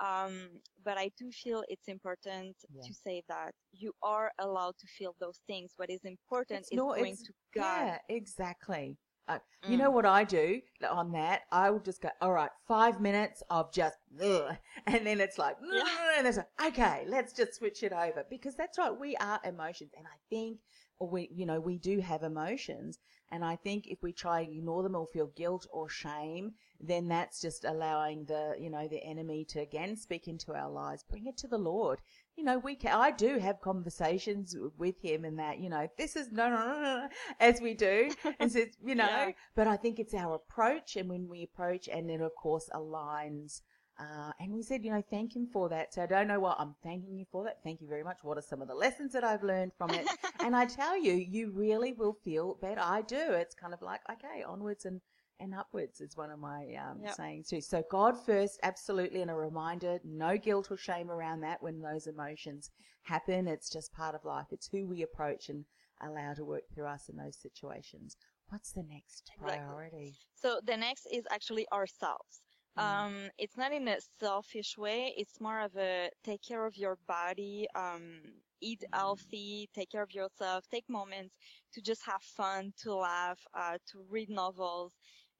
Um, 0.00 0.60
but 0.84 0.98
I 0.98 1.10
do 1.18 1.30
feel 1.30 1.64
it's 1.68 1.88
important 1.88 2.56
Yeah. 2.68 2.86
to 2.86 2.94
say 2.94 3.22
that 3.28 3.54
you 3.72 3.92
are 4.02 4.32
allowed 4.38 4.78
to 4.78 4.86
feel 4.88 5.14
those 5.20 5.40
things. 5.46 5.74
What 5.76 5.90
is 5.90 6.04
important 6.04 6.66
It's 6.70 6.70
is 6.70 6.84
going 6.88 7.18
to 7.24 7.32
God. 7.54 7.90
Yeah, 7.90 7.98
exactly. 8.08 8.98
Uh, 9.30 9.38
You 9.68 9.76
know 9.76 9.90
Mm. 9.90 9.94
what 9.94 10.06
I 10.06 10.24
do 10.24 10.60
on 10.90 11.12
that? 11.12 11.42
I 11.52 11.70
will 11.70 11.78
just 11.80 12.00
go, 12.02 12.08
all 12.20 12.32
right, 12.32 12.50
five 12.66 13.00
minutes 13.00 13.42
of 13.50 13.72
just, 13.72 13.96
ugh, 14.20 14.56
and 14.86 15.06
then 15.06 15.20
it's 15.20 15.38
like, 15.38 15.56
Yeah. 15.62 15.84
and 16.18 16.26
it's 16.26 16.38
like, 16.38 16.48
okay, 16.68 17.04
let's 17.06 17.32
just 17.32 17.54
switch 17.54 17.82
it 17.82 17.92
over 17.92 18.24
because 18.28 18.56
that's 18.56 18.78
right. 18.78 18.98
We 18.98 19.14
are 19.16 19.38
emotions, 19.44 19.92
and 19.96 20.06
I 20.06 20.18
think, 20.30 20.58
or 20.98 21.08
we, 21.08 21.28
you 21.32 21.46
know, 21.46 21.60
we 21.60 21.78
do 21.78 22.00
have 22.00 22.22
emotions, 22.24 22.98
and 23.30 23.44
I 23.44 23.56
think 23.56 23.86
if 23.86 24.02
we 24.02 24.12
try 24.12 24.44
to 24.44 24.50
ignore 24.50 24.82
them 24.82 24.96
or 24.96 25.06
feel 25.06 25.28
guilt 25.36 25.66
or 25.70 25.88
shame, 25.88 26.54
then 26.82 27.08
that's 27.08 27.40
just 27.40 27.64
allowing 27.64 28.24
the, 28.24 28.54
you 28.58 28.70
know, 28.70 28.88
the 28.88 29.02
enemy 29.04 29.44
to 29.50 29.60
again 29.60 29.96
speak 29.96 30.28
into 30.28 30.54
our 30.54 30.70
lives. 30.70 31.04
Bring 31.08 31.26
it 31.26 31.36
to 31.38 31.48
the 31.48 31.58
Lord. 31.58 32.00
You 32.36 32.44
know, 32.44 32.58
we 32.58 32.74
can, 32.74 32.92
I 32.98 33.10
do 33.10 33.38
have 33.38 33.60
conversations 33.60 34.56
with 34.78 34.94
him 35.02 35.24
and 35.24 35.38
that, 35.38 35.58
you 35.58 35.68
know, 35.68 35.88
this 35.98 36.16
is 36.16 36.32
no, 36.32 36.48
no, 36.48 36.56
no, 36.56 36.80
no, 36.80 37.08
as 37.38 37.60
we 37.60 37.74
do, 37.74 38.10
and 38.40 38.50
says, 38.50 38.68
you 38.82 38.94
know, 38.94 39.04
Yeah. 39.04 39.32
but 39.54 39.66
I 39.66 39.76
think 39.76 39.98
it's 39.98 40.14
our 40.14 40.36
approach, 40.36 40.96
and 40.96 41.08
when 41.08 41.28
we 41.28 41.42
approach, 41.42 41.88
and 41.88 42.08
then 42.08 42.20
of 42.22 42.34
course 42.34 42.68
aligns. 42.74 43.60
Uh, 43.98 44.32
and 44.40 44.50
we 44.54 44.62
said, 44.62 44.82
you 44.82 44.90
know, 44.90 45.02
thank 45.10 45.36
him 45.36 45.46
for 45.52 45.68
that. 45.68 45.92
So 45.92 46.00
I 46.02 46.06
don't 46.06 46.26
know 46.26 46.40
what 46.40 46.58
I'm 46.58 46.74
thanking 46.82 47.18
you 47.18 47.26
for 47.30 47.44
that. 47.44 47.58
Thank 47.62 47.82
you 47.82 47.88
very 47.88 48.02
much. 48.02 48.16
What 48.22 48.38
are 48.38 48.42
some 48.42 48.62
of 48.62 48.68
the 48.68 48.74
lessons 48.74 49.12
that 49.12 49.24
I've 49.24 49.42
learned 49.42 49.72
from 49.76 49.90
it? 49.90 50.06
and 50.40 50.56
I 50.56 50.64
tell 50.64 50.98
you, 50.98 51.12
you 51.12 51.50
really 51.50 51.92
will 51.92 52.16
feel 52.24 52.54
better. 52.62 52.80
I 52.80 53.02
do. 53.02 53.18
It's 53.18 53.54
kind 53.54 53.74
of 53.74 53.82
like, 53.82 54.00
okay, 54.10 54.42
onwards 54.42 54.86
and, 54.86 55.02
and 55.40 55.54
upwards 55.54 56.00
is 56.00 56.16
one 56.16 56.30
of 56.30 56.38
my 56.38 56.66
um, 56.74 56.98
Yep. 57.02 57.16
sayings 57.16 57.48
too. 57.48 57.60
So 57.60 57.82
God 57.90 58.16
first, 58.18 58.60
absolutely, 58.62 59.22
and 59.22 59.30
a 59.30 59.34
reminder, 59.34 59.98
no 60.04 60.36
guilt 60.36 60.70
or 60.70 60.76
shame 60.76 61.10
around 61.10 61.40
that 61.40 61.62
when 61.62 61.80
those 61.80 62.06
emotions 62.06 62.70
happen. 63.02 63.48
It's 63.48 63.70
just 63.70 63.92
part 63.92 64.14
of 64.14 64.24
life. 64.24 64.46
It's 64.50 64.68
who 64.68 64.86
we 64.86 65.02
approach 65.02 65.48
and 65.48 65.64
allow 66.02 66.34
to 66.34 66.44
work 66.44 66.62
through 66.72 66.86
us 66.86 67.08
in 67.08 67.16
those 67.16 67.36
situations. 67.36 68.16
What's 68.48 68.72
the 68.72 68.82
next 68.88 69.30
Exactly. 69.36 69.76
priority? 69.76 70.14
So 70.34 70.60
the 70.64 70.76
next 70.76 71.06
is 71.12 71.24
actually 71.30 71.66
ourselves. 71.72 72.42
Mm. 72.78 72.82
Um, 72.82 73.14
it's 73.38 73.56
not 73.56 73.72
in 73.72 73.88
a 73.88 73.98
selfish 74.18 74.76
way. 74.78 75.12
It's 75.16 75.40
more 75.40 75.60
of 75.60 75.76
a 75.76 76.10
take 76.24 76.42
care 76.42 76.66
of 76.66 76.76
your 76.76 76.98
body, 77.06 77.66
um, 77.74 78.20
eat 78.60 78.82
Mm. 78.82 78.92
healthy, 78.92 79.68
take 79.74 79.90
care 79.90 80.02
of 80.02 80.12
yourself, 80.12 80.64
take 80.70 80.88
moments 80.88 81.34
to 81.72 81.80
just 81.80 82.02
have 82.04 82.22
fun, 82.22 82.72
to 82.82 82.94
laugh, 82.94 83.38
uh, 83.54 83.78
to 83.92 84.04
read 84.08 84.30
novels. 84.30 84.92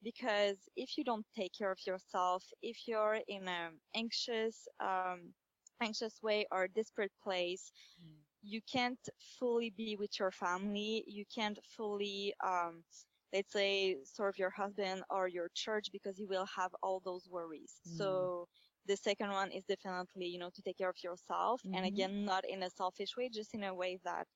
Because 0.03 0.69
if 0.77 0.97
you 0.97 1.05
don't 1.05 1.27
take 1.35 1.53
care 1.53 1.71
of 1.73 1.79
yourself, 1.87 2.45
if 2.63 2.87
you're 2.87 3.21
in 3.29 3.49
an 3.49 3.81
anxious, 3.95 4.67
um, 4.81 5.35
anxious 5.81 6.23
way 6.23 6.47
or 6.51 6.69
desperate 6.69 7.13
place, 7.23 7.73
Mm. 7.99 8.25
you 8.43 8.61
can't 8.63 9.09
fully 9.21 9.71
be 9.71 9.97
with 9.97 10.19
your 10.19 10.31
family. 10.31 11.05
You 11.07 11.25
can't 11.35 11.59
fully, 11.67 12.35
um, 12.45 12.85
let's 13.33 13.53
say, 13.53 13.99
serve 14.05 14.39
your 14.39 14.51
husband 14.51 15.03
or 15.11 15.29
your 15.29 15.49
church 15.55 15.89
because 15.93 16.19
you 16.19 16.27
will 16.29 16.47
have 16.57 16.73
all 16.83 17.01
those 17.01 17.29
worries. 17.29 17.81
Mm. 17.87 18.31
So 18.33 18.47
the 18.87 18.97
second 18.97 19.31
one 19.31 19.51
is 19.53 19.65
definitely, 19.65 20.27
you 20.27 20.39
know, 20.39 20.51
to 20.55 20.63
take 20.63 20.79
care 20.79 20.91
of 20.91 21.03
yourself. 21.03 21.63
Mhm. 21.65 21.75
And 21.75 21.85
again, 21.87 22.25
not 22.25 22.45
in 22.49 22.63
a 22.63 22.71
selfish 22.71 23.17
way, 23.17 23.29
just 23.31 23.55
in 23.55 23.63
a 23.65 23.75
way 23.75 23.99
that, 24.05 24.27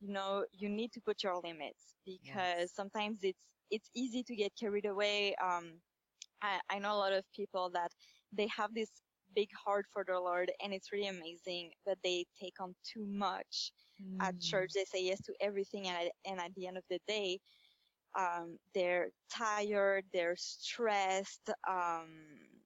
you 0.00 0.12
know, 0.12 0.46
you 0.52 0.68
need 0.68 0.92
to 0.94 1.00
put 1.00 1.22
your 1.24 1.40
limits 1.42 1.96
because 2.04 2.72
sometimes 2.74 3.20
it's, 3.24 3.40
it's 3.70 3.90
easy 3.94 4.22
to 4.24 4.36
get 4.36 4.52
carried 4.56 4.86
away. 4.86 5.34
Um, 5.36 5.80
I, 6.42 6.60
I 6.70 6.78
know 6.78 6.94
a 6.94 6.98
lot 6.98 7.12
of 7.12 7.24
people 7.34 7.70
that 7.70 7.92
they 8.32 8.48
have 8.48 8.74
this 8.74 9.02
big 9.34 9.50
heart 9.54 9.86
for 9.92 10.04
the 10.06 10.18
Lord 10.20 10.52
and 10.62 10.72
it's 10.74 10.92
really 10.92 11.08
amazing, 11.08 11.72
but 11.84 11.98
they 12.02 12.26
take 12.40 12.60
on 12.60 12.74
too 12.84 13.06
much 13.06 13.72
at 14.20 14.38
Mm. 14.38 14.40
church. 14.40 14.72
They 14.74 14.84
say 14.84 15.04
yes 15.04 15.22
to 15.22 15.34
everything, 15.40 15.88
and 15.88 16.06
at, 16.08 16.12
and 16.24 16.40
at 16.40 16.54
the 16.54 16.66
end 16.66 16.78
of 16.78 16.84
the 16.90 17.00
day, 17.06 17.38
um, 18.18 18.58
they're 18.74 19.10
tired, 19.30 20.06
they're 20.12 20.36
stressed, 20.36 21.50
um, 21.68 22.59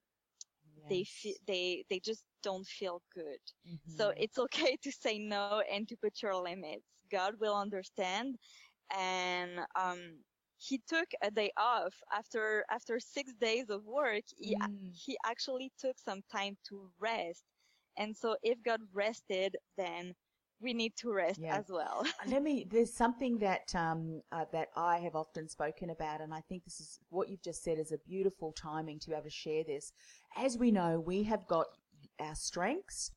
they 0.89 1.05
feel 1.05 1.35
they 1.47 1.85
they 1.91 2.01
just 2.01 2.25
don't 2.43 2.67
feel 2.67 3.03
good. 3.15 3.41
So 3.87 4.13
Mhm. 4.13 4.25
it's 4.25 4.39
okay 4.47 4.77
to 4.83 4.93
say 4.93 5.19
no 5.19 5.55
and 5.61 5.81
to 5.81 5.89
put 5.89 6.15
your 6.15 6.27
limits. 6.27 6.79
God 7.03 7.27
will 7.33 7.49
understand, 7.51 8.37
and 8.95 9.61
um, 9.77 10.23
he 10.57 10.81
took 10.87 11.09
a 11.23 11.31
day 11.31 11.51
off 11.57 11.95
after 12.13 12.65
after 12.71 12.99
six 13.01 13.35
days 13.35 13.69
of 13.71 13.85
work. 13.85 14.25
He 14.37 14.57
Mm. 14.57 14.93
he 14.93 15.17
actually 15.25 15.73
took 15.79 15.99
some 15.99 16.23
time 16.31 16.57
to 16.69 16.91
rest, 16.99 17.45
and 17.97 18.17
so 18.17 18.37
if 18.43 18.63
God 18.63 18.81
rested, 18.93 19.57
then 19.77 20.15
we 20.61 20.73
need 20.73 20.97
to 20.97 21.13
rest 21.13 21.41
Yeah. 21.41 21.57
as 21.57 21.67
well. 21.69 22.07
Let 22.27 22.43
me. 22.43 22.67
There's 22.71 22.93
something 22.93 23.39
that 23.39 23.75
um, 23.75 24.23
uh, 24.33 24.45
that 24.53 24.69
I 24.77 24.99
have 24.99 25.15
often 25.17 25.49
spoken 25.49 25.91
about, 25.91 26.21
and 26.21 26.33
I 26.33 26.41
think 26.49 26.65
this 26.65 26.81
is 26.81 27.01
what 27.11 27.29
you've 27.29 27.43
just 27.43 27.63
said 27.63 27.79
is 27.79 27.93
a 27.93 27.99
beautiful 27.99 28.53
timing 28.53 28.99
to 29.01 29.09
be 29.09 29.15
able 29.15 29.25
to 29.25 29.31
share 29.31 29.65
this. 29.65 29.93
As 30.37 30.57
we 30.59 30.71
know, 30.71 31.01
we 31.01 31.23
have 31.25 31.47
got 31.47 31.67
our 32.21 32.35
strengths, 32.35 33.11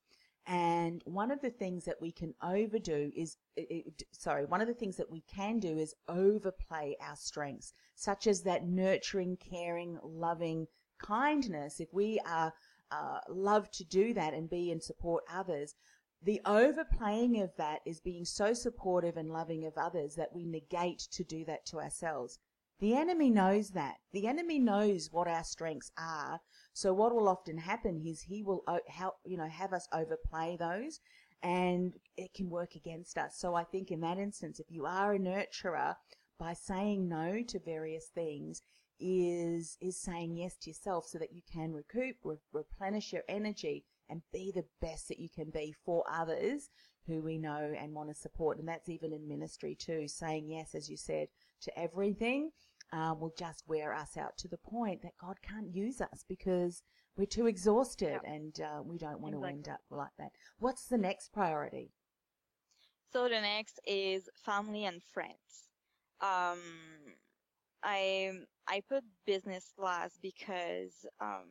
and 0.45 1.01
one 1.05 1.31
of 1.31 1.41
the 1.41 1.49
things 1.51 1.85
that 1.85 2.01
we 2.01 2.11
can 2.11 2.33
overdo 2.41 3.11
is, 3.15 3.37
i- 3.57 3.67
i- 3.69 3.83
d- 3.97 4.05
sorry, 4.11 4.45
one 4.45 4.61
of 4.61 4.67
the 4.67 4.73
things 4.73 4.95
that 4.97 5.09
we 5.11 5.21
can 5.21 5.59
do 5.59 5.77
is 5.77 5.93
overplay 6.07 6.95
our 7.01 7.15
strengths, 7.15 7.73
such 7.95 8.27
as 8.27 8.43
that 8.43 8.65
nurturing, 8.65 9.37
caring, 9.37 9.99
loving 10.03 10.67
kindness. 10.99 11.79
If 11.79 11.93
we 11.93 12.19
are 12.25 12.53
uh, 12.89 13.19
love 13.29 13.69
to 13.71 13.83
do 13.83 14.13
that 14.13 14.33
and 14.33 14.49
be 14.49 14.71
and 14.71 14.81
support 14.81 15.21
others, 15.29 15.75
the 16.23 16.41
overplaying 16.45 17.39
of 17.41 17.55
that 17.57 17.81
is 17.85 17.99
being 18.01 18.25
so 18.25 18.53
supportive 18.53 19.17
and 19.17 19.29
loving 19.29 19.65
of 19.65 19.77
others 19.77 20.15
that 20.15 20.33
we 20.33 20.45
negate 20.45 20.99
to 21.11 21.23
do 21.23 21.45
that 21.45 21.65
to 21.67 21.79
ourselves. 21.79 22.39
The 22.79 22.95
enemy 22.95 23.29
knows 23.29 23.71
that. 23.71 23.97
The 24.11 24.27
enemy 24.27 24.59
knows 24.59 25.09
what 25.11 25.27
our 25.27 25.43
strengths 25.43 25.91
are. 25.97 26.41
So 26.73 26.93
what 26.93 27.13
will 27.13 27.27
often 27.27 27.57
happen 27.57 28.03
is 28.05 28.21
he 28.21 28.43
will 28.43 28.63
uh, 28.67 28.79
help, 28.87 29.15
you 29.25 29.37
know, 29.37 29.47
have 29.47 29.73
us 29.73 29.87
overplay 29.91 30.57
those 30.57 30.99
and 31.41 31.93
it 32.17 32.33
can 32.33 32.49
work 32.49 32.75
against 32.75 33.17
us. 33.17 33.37
So 33.37 33.55
I 33.55 33.63
think 33.63 33.91
in 33.91 34.01
that 34.01 34.17
instance, 34.17 34.59
if 34.59 34.69
you 34.69 34.85
are 34.85 35.13
a 35.13 35.19
nurturer 35.19 35.95
by 36.39 36.53
saying 36.53 37.07
no 37.07 37.41
to 37.47 37.59
various 37.59 38.07
things 38.13 38.61
is, 38.99 39.77
is 39.81 39.99
saying 39.99 40.37
yes 40.37 40.55
to 40.57 40.69
yourself 40.69 41.05
so 41.05 41.19
that 41.19 41.33
you 41.33 41.41
can 41.51 41.73
recoup, 41.73 42.17
re- 42.23 42.37
replenish 42.51 43.13
your 43.13 43.23
energy 43.27 43.85
and 44.09 44.21
be 44.31 44.51
the 44.53 44.65
best 44.81 45.07
that 45.07 45.19
you 45.19 45.29
can 45.29 45.49
be 45.49 45.73
for 45.85 46.03
others 46.11 46.69
who 47.05 47.21
we 47.21 47.37
know 47.37 47.73
and 47.79 47.93
want 47.93 48.09
to 48.09 48.15
support. 48.15 48.57
And 48.59 48.67
that's 48.67 48.89
even 48.89 49.13
in 49.13 49.27
ministry 49.27 49.75
too. 49.75 50.07
Saying 50.07 50.49
yes, 50.49 50.75
as 50.75 50.89
you 50.89 50.97
said, 50.97 51.27
to 51.61 51.79
everything 51.79 52.51
uh, 52.93 53.13
will 53.19 53.33
just 53.37 53.63
wear 53.67 53.93
us 53.93 54.17
out 54.17 54.37
to 54.37 54.47
the 54.47 54.57
point 54.57 55.01
that 55.01 55.17
God 55.19 55.37
can't 55.41 55.73
use 55.73 56.01
us 56.01 56.23
because 56.27 56.83
we're 57.15 57.25
too 57.25 57.47
exhausted 57.47 58.19
Yeah. 58.23 58.31
and 58.31 58.59
uh, 58.61 58.81
we 58.83 58.97
don't 58.97 59.19
want 59.21 59.35
to 59.35 59.43
end 59.45 59.67
up 59.67 59.79
like 59.89 60.11
that. 60.19 60.31
What's 60.59 60.85
the 60.85 60.97
next 60.97 61.33
priority? 61.33 61.91
So 63.11 63.23
the 63.23 63.41
next 63.41 63.79
is 63.87 64.29
family 64.45 64.85
and 64.85 65.01
friends. 65.01 65.69
Um, 66.21 66.59
I 67.83 68.31
I 68.67 68.81
put 68.89 69.03
business 69.25 69.73
last 69.77 70.19
because 70.21 71.05
um, 71.21 71.45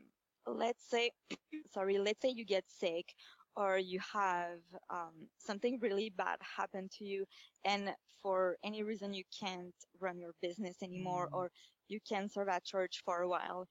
let's 0.47 0.89
say 0.89 1.11
sorry, 1.67 1.99
let's 1.99 2.23
say 2.23 2.31
you 2.31 2.45
get 2.45 2.69
sick 2.71 3.15
or 3.57 3.79
you 3.79 4.01
have 4.01 4.61
um, 4.91 5.29
something 5.39 5.79
really 5.81 6.11
bad 6.11 6.39
happen 6.57 6.89
to 6.91 7.05
you 7.05 7.27
and 7.65 7.95
for 8.23 8.57
any 8.63 8.83
reason 8.83 9.13
you 9.13 9.25
can't 9.39 9.75
run 10.01 10.19
your 10.19 10.35
business 10.41 10.83
anymore 10.83 11.29
Mm. 11.29 11.33
or 11.33 11.51
you 11.89 12.01
can't 12.01 12.31
serve 12.33 12.49
at 12.49 12.65
church 12.65 13.03
for 13.05 13.21
a 13.23 13.29
while 13.29 13.67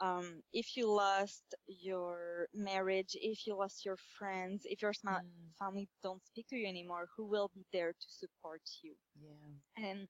um, 0.00 0.42
if 0.52 0.76
you 0.76 0.90
lost 0.90 1.54
your 1.66 2.48
marriage 2.52 3.16
if 3.20 3.46
you 3.46 3.54
lost 3.56 3.84
your 3.84 3.96
friends 3.96 4.62
if 4.64 4.82
your 4.82 4.92
sma- 4.92 5.20
Mm. 5.20 5.54
family 5.58 5.88
don't 6.02 6.24
speak 6.24 6.46
to 6.48 6.56
you 6.56 6.66
anymore 6.66 7.08
who 7.16 7.26
will 7.26 7.48
be 7.48 7.66
there 7.72 7.92
to 7.92 8.06
support 8.10 8.62
you 8.82 8.96
Yeah. 9.14 9.60
and 9.76 10.08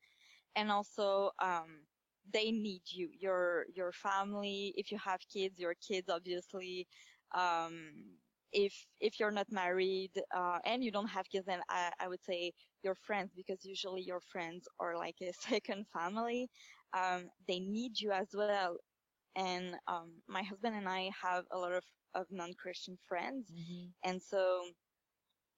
and 0.55 0.71
also 0.71 1.31
um 1.41 1.87
they 2.33 2.51
need 2.51 2.83
you 2.91 3.09
your 3.19 3.67
your 3.75 3.93
family 3.93 4.73
if 4.77 4.91
you 4.91 4.99
have 4.99 5.21
kids 5.33 5.59
your 5.59 5.75
kids 5.75 6.09
obviously 6.09 6.87
um 7.35 8.17
if 8.53 8.87
if 9.01 9.19
you're 9.19 9.31
not 9.31 9.47
married 9.51 10.13
uh 10.35 10.59
and 10.65 10.83
you 10.85 10.91
don't 10.91 11.09
have 11.09 11.29
kids 11.29 11.47
then 11.47 11.61
i 11.69 11.91
i 12.01 12.09
would 12.09 12.23
say 12.23 12.53
your 12.83 12.95
friends 12.95 13.33
because 13.35 13.65
usually 13.65 14.03
your 14.03 14.21
friends 14.21 14.69
are 14.81 14.97
like 14.97 15.17
a 15.23 15.33
second 15.49 15.87
family 15.93 16.49
um 16.97 17.29
they 17.49 17.61
need 17.61 18.01
you 18.01 18.11
as 18.13 18.29
well 18.35 18.71
and 19.29 19.71
um 19.81 20.11
my 20.23 20.43
husband 20.43 20.75
and 20.75 20.89
i 20.89 21.11
have 21.23 21.45
a 21.51 21.59
lot 21.59 21.73
of 21.73 21.85
of 22.15 22.27
non-christian 22.31 22.97
friends 23.09 23.53
Mm-hmm. 23.53 23.89
and 24.05 24.21
so 24.23 24.63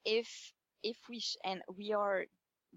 if 0.04 0.52
if 0.82 0.98
we 1.08 1.20
sh- 1.20 1.36
and 1.44 1.62
we 1.76 1.92
are 1.92 2.24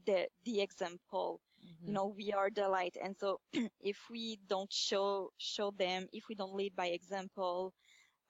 the 0.05 0.27
the 0.45 0.61
example 0.61 1.41
Mm-hmm. 1.65 1.85
you 1.85 1.93
know 1.93 2.07
we 2.15 2.31
are 2.31 2.49
the 2.53 2.67
light 2.67 2.95
and 3.01 3.15
so 3.17 3.39
if 3.81 3.97
we 4.09 4.39
don't 4.47 4.71
show 4.71 5.29
show 5.37 5.71
them 5.71 6.07
if 6.11 6.25
we 6.29 6.35
don't 6.35 6.55
lead 6.55 6.75
by 6.75 6.87
example 6.87 7.73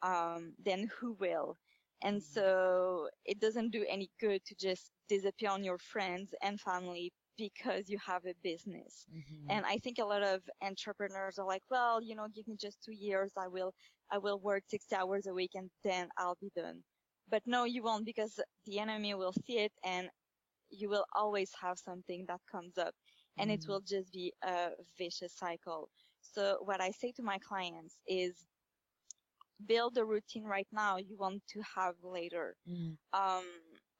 um 0.01 0.53
then 0.63 0.87
who 0.99 1.13
will 1.13 1.57
and 2.01 2.21
Mhm. 2.21 2.23
so 2.23 3.07
it 3.25 3.39
doesn't 3.39 3.71
do 3.71 3.85
any 3.89 4.09
good 4.19 4.43
to 4.45 4.55
just 4.55 4.91
disappear 5.07 5.49
on 5.49 5.63
your 5.63 5.77
friends 5.77 6.33
and 6.41 6.59
family 6.59 7.11
because 7.37 7.89
you 7.89 7.97
have 8.05 8.25
a 8.25 8.33
business 8.43 9.07
Mm-hmm. 9.11 9.49
and 9.49 9.65
i 9.65 9.77
think 9.77 9.97
a 9.99 10.05
lot 10.05 10.21
of 10.23 10.41
entrepreneurs 10.61 11.37
are 11.37 11.45
like 11.47 11.63
well 11.69 12.01
you 12.01 12.15
know 12.15 12.27
give 12.33 12.47
me 12.47 12.55
just 12.59 12.83
two 12.83 12.93
years 12.93 13.33
i 13.37 13.47
will 13.47 13.73
i 14.11 14.17
will 14.17 14.39
work 14.39 14.63
60 14.67 14.95
hours 14.95 15.25
a 15.27 15.33
week 15.33 15.51
and 15.55 15.69
then 15.83 16.09
i'll 16.17 16.37
be 16.41 16.51
done 16.55 16.81
but 17.29 17.41
no 17.45 17.63
you 17.63 17.83
won't 17.83 18.05
because 18.05 18.39
the 18.65 18.79
enemy 18.79 19.13
will 19.13 19.33
see 19.33 19.57
it 19.59 19.71
and 19.83 20.09
you 20.69 20.89
will 20.89 21.05
always 21.15 21.51
have 21.61 21.77
something 21.79 22.25
that 22.27 22.39
comes 22.51 22.77
up 22.77 22.93
and 23.37 23.51
it 23.51 23.63
Mm. 23.63 23.67
will 23.67 23.81
just 23.81 24.11
be 24.13 24.33
a 24.43 24.71
vicious 24.97 25.33
cycle 25.33 25.89
so 26.21 26.57
what 26.63 26.81
i 26.81 26.91
say 26.91 27.11
to 27.11 27.23
my 27.23 27.37
clients 27.39 27.99
is 28.07 28.45
build 29.65 29.97
a 29.97 30.05
routine 30.05 30.43
right 30.43 30.67
now 30.71 30.97
you 30.97 31.17
want 31.17 31.45
to 31.47 31.61
have 31.75 31.95
later 32.03 32.55
Mm. 32.67 32.97
um, 33.13 33.45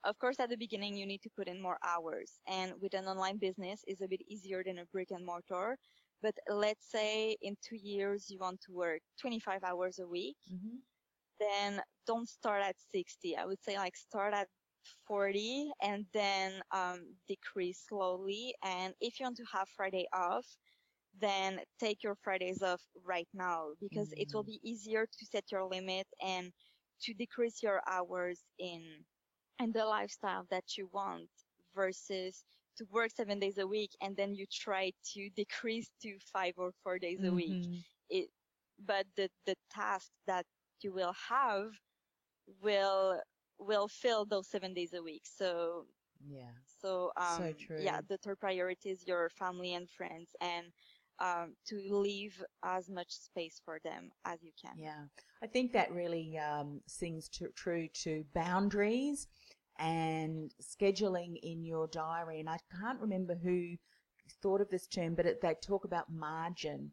of 0.04 0.18
course, 0.20 0.40
at 0.40 0.50
the 0.50 0.58
beginning, 0.58 0.96
you 0.98 1.06
need 1.06 1.22
to 1.24 1.30
put 1.30 1.48
in 1.48 1.62
more 1.62 1.78
hours. 1.84 2.40
And 2.48 2.80
with 2.82 2.94
an 2.94 3.06
online 3.06 3.38
business, 3.38 3.84
it's 3.88 4.02
a 4.02 4.08
bit 4.08 4.22
easier 4.28 4.64
than 4.64 4.78
a 4.80 4.86
brick 4.86 5.12
and 5.12 5.26
mortar. 5.26 5.78
But 6.22 6.36
let's 6.48 6.86
say 6.90 7.38
in 7.42 7.56
two 7.62 7.76
years, 7.78 8.30
you 8.30 8.40
want 8.40 8.62
to 8.62 8.72
work 8.74 9.02
25 9.20 9.64
hours 9.64 10.00
a 10.00 10.08
week, 10.08 10.38
Mm-hmm. 10.52 10.78
then 11.40 11.82
don't 12.06 12.28
start 12.30 12.62
at 12.64 12.80
60. 12.80 13.36
I 13.38 13.46
would 13.46 13.62
say 13.62 13.78
like 13.78 13.96
start 13.96 14.34
at 14.34 14.48
40 15.08 15.72
and 15.82 16.08
then 16.14 16.62
um, 16.72 17.18
decrease 17.28 17.80
slowly. 17.88 18.56
And 18.64 18.96
if 19.02 19.20
you 19.20 19.26
want 19.26 19.38
to 19.38 19.46
have 19.46 19.70
Friday 19.70 20.08
off, 20.14 20.58
then 21.14 21.62
take 21.80 22.04
your 22.04 22.16
Fridays 22.16 22.62
off 22.62 22.82
right 22.96 23.28
now 23.34 23.74
because 23.80 24.14
it 24.18 24.30
will 24.34 24.44
Mhm. 24.44 24.46
be 24.46 24.60
easier 24.64 25.06
to 25.08 25.26
set 25.26 25.52
your 25.52 25.66
limit 25.66 26.08
and 26.22 26.54
to 27.02 27.14
decrease 27.14 27.62
your 27.64 27.82
hours 27.88 28.46
in 28.58 29.06
in 29.60 29.72
the 29.72 29.86
lifestyle 29.86 30.46
that 30.50 30.78
you 30.78 30.88
want 30.88 31.30
versus 31.74 32.46
to 32.76 32.86
work 32.86 33.12
seven 33.12 33.40
days 33.40 33.58
a 33.58 33.68
week 33.68 33.92
and 34.02 34.16
then 34.18 34.34
you 34.34 34.46
try 34.48 34.92
to 35.04 35.30
decrease 35.30 35.92
to 36.02 36.18
five 36.20 36.54
or 36.58 36.72
four 36.84 37.00
days 37.00 37.24
a 37.24 37.34
week. 37.34 37.60
Mhm. 37.60 37.84
It, 38.10 38.30
but 38.80 39.08
the, 39.16 39.30
the 39.46 39.56
task 39.70 40.12
that 40.26 40.46
you 40.82 40.92
will 40.94 41.14
have 41.14 41.72
will, 42.48 43.22
will 43.62 43.88
fill 43.88 44.26
those 44.26 44.48
seven 44.48 44.74
days 44.74 44.94
a 44.94 45.02
week. 45.02 45.24
So, 45.26 45.86
Yeah. 46.28 46.52
so, 46.82 47.12
um, 47.18 47.44
yeah, 47.80 47.98
true. 47.98 48.08
the 48.08 48.18
third 48.18 48.40
priority 48.40 48.90
is 48.90 49.06
your 49.08 49.30
family 49.30 49.74
and 49.74 49.90
friends 49.90 50.36
and, 50.42 50.68
um, 51.20 51.56
to 51.68 51.76
leave 51.90 52.44
as 52.64 52.90
much 52.90 53.12
space 53.12 53.62
for 53.64 53.80
them 53.84 54.10
as 54.26 54.42
you 54.42 54.52
can. 54.60 54.74
Yeah, 54.78 55.06
I 55.44 55.48
think 55.48 55.72
that 55.74 55.92
really 55.92 56.38
um, 56.38 56.82
sings 56.88 57.30
to, 57.30 57.50
true 57.50 57.88
to 58.04 58.26
boundaries 58.34 59.28
and 59.78 60.52
scheduling 60.62 61.38
in 61.44 61.64
your 61.64 61.88
diary. 61.88 62.40
And 62.40 62.50
I 62.50 62.58
can't 62.80 63.00
remember 63.00 63.36
who 63.36 63.76
thought 64.42 64.62
of 64.62 64.70
this 64.70 64.88
term, 64.88 65.16
but 65.16 65.26
it, 65.26 65.42
they 65.42 65.56
talk 65.62 65.86
about 65.86 66.12
margin. 66.12 66.92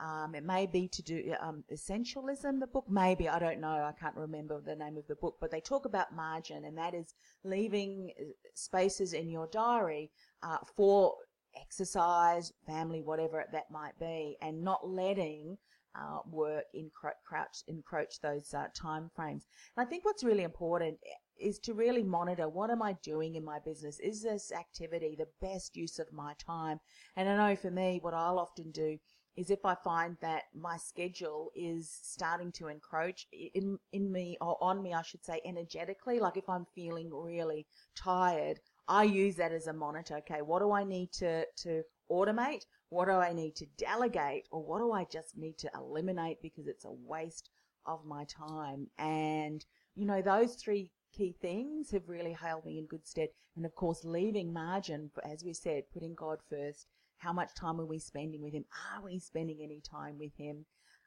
Um, 0.00 0.34
it 0.34 0.44
may 0.44 0.66
be 0.66 0.88
to 0.88 1.02
do 1.02 1.34
um, 1.40 1.64
essentialism. 1.72 2.60
The 2.60 2.68
book, 2.68 2.86
maybe 2.88 3.28
I 3.28 3.38
don't 3.38 3.60
know. 3.60 3.68
I 3.68 3.92
can't 3.98 4.14
remember 4.16 4.60
the 4.60 4.76
name 4.76 4.96
of 4.96 5.06
the 5.08 5.16
book, 5.16 5.36
but 5.40 5.50
they 5.50 5.60
talk 5.60 5.86
about 5.86 6.14
margin, 6.14 6.64
and 6.64 6.78
that 6.78 6.94
is 6.94 7.14
leaving 7.44 8.12
uh, 8.20 8.24
spaces 8.54 9.12
in 9.12 9.28
your 9.28 9.48
diary 9.48 10.10
uh, 10.42 10.58
for 10.76 11.14
exercise, 11.60 12.52
family, 12.66 13.02
whatever 13.02 13.44
that 13.52 13.70
might 13.70 13.98
be, 13.98 14.36
and 14.40 14.62
not 14.62 14.88
letting 14.88 15.58
uh, 15.98 16.18
work 16.30 16.64
encroach, 16.74 17.62
encroach 17.66 18.20
those 18.20 18.54
uh, 18.54 18.66
time 18.74 19.10
frames. 19.16 19.46
And 19.76 19.86
I 19.86 19.88
think 19.88 20.04
what's 20.04 20.22
really 20.22 20.44
important 20.44 20.98
is 21.40 21.58
to 21.60 21.74
really 21.74 22.02
monitor 22.02 22.48
what 22.48 22.70
am 22.70 22.82
I 22.82 22.94
doing 23.02 23.36
in 23.36 23.44
my 23.44 23.58
business? 23.64 23.98
Is 24.00 24.22
this 24.22 24.52
activity 24.52 25.16
the 25.16 25.28
best 25.40 25.76
use 25.76 25.98
of 25.98 26.12
my 26.12 26.34
time? 26.34 26.78
And 27.16 27.28
I 27.28 27.36
know 27.36 27.56
for 27.56 27.70
me, 27.70 27.98
what 28.02 28.14
I'll 28.14 28.38
often 28.38 28.70
do 28.70 28.98
is 29.38 29.50
if 29.50 29.64
I 29.64 29.76
find 29.76 30.16
that 30.20 30.42
my 30.52 30.76
schedule 30.76 31.52
is 31.54 31.88
starting 32.02 32.50
to 32.52 32.66
encroach 32.66 33.28
in 33.54 33.78
in 33.92 34.10
me 34.10 34.36
or 34.40 34.58
on 34.60 34.82
me, 34.82 34.92
I 34.92 35.02
should 35.02 35.24
say, 35.24 35.40
energetically, 35.44 36.18
like 36.18 36.36
if 36.36 36.48
I'm 36.48 36.66
feeling 36.74 37.08
really 37.14 37.64
tired, 37.94 38.58
I 38.88 39.04
use 39.04 39.36
that 39.36 39.52
as 39.52 39.68
a 39.68 39.72
monitor. 39.72 40.16
Okay, 40.16 40.42
what 40.42 40.58
do 40.58 40.72
I 40.72 40.82
need 40.82 41.12
to 41.12 41.44
to 41.58 41.82
automate? 42.10 42.64
What 42.88 43.04
do 43.04 43.12
I 43.12 43.32
need 43.32 43.54
to 43.56 43.66
delegate, 43.76 44.48
or 44.50 44.60
what 44.60 44.80
do 44.80 44.90
I 44.90 45.04
just 45.04 45.36
need 45.36 45.56
to 45.58 45.70
eliminate 45.72 46.42
because 46.42 46.66
it's 46.66 46.84
a 46.84 46.90
waste 46.90 47.48
of 47.86 48.04
my 48.04 48.24
time? 48.24 48.88
And 48.98 49.64
you 49.94 50.04
know, 50.04 50.20
those 50.20 50.56
three 50.56 50.90
key 51.12 51.36
things 51.40 51.92
have 51.92 52.08
really 52.08 52.32
held 52.32 52.64
me 52.64 52.78
in 52.78 52.86
good 52.86 53.06
stead. 53.06 53.28
And 53.54 53.64
of 53.64 53.74
course, 53.76 54.04
leaving 54.04 54.52
margin, 54.52 55.12
as 55.24 55.44
we 55.44 55.52
said, 55.52 55.84
putting 55.92 56.14
God 56.14 56.38
first. 56.50 56.86
How 57.18 57.32
much 57.32 57.54
time 57.54 57.80
are 57.80 57.86
we 57.86 57.98
spending 57.98 58.42
with 58.42 58.54
Him? 58.54 58.64
Are 58.94 59.02
we 59.02 59.18
spending 59.18 59.58
any 59.62 59.80
time 59.80 60.18
with 60.18 60.34
Him? 60.36 60.64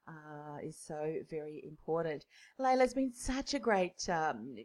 Uh, 0.07 0.57
is 0.63 0.77
so 0.77 1.13
very 1.29 1.63
important. 1.65 2.25
Leila, 2.57 2.83
it's 2.83 2.93
been 2.93 3.13
such 3.13 3.53
a 3.53 3.59
great 3.59 4.09
um, 4.09 4.55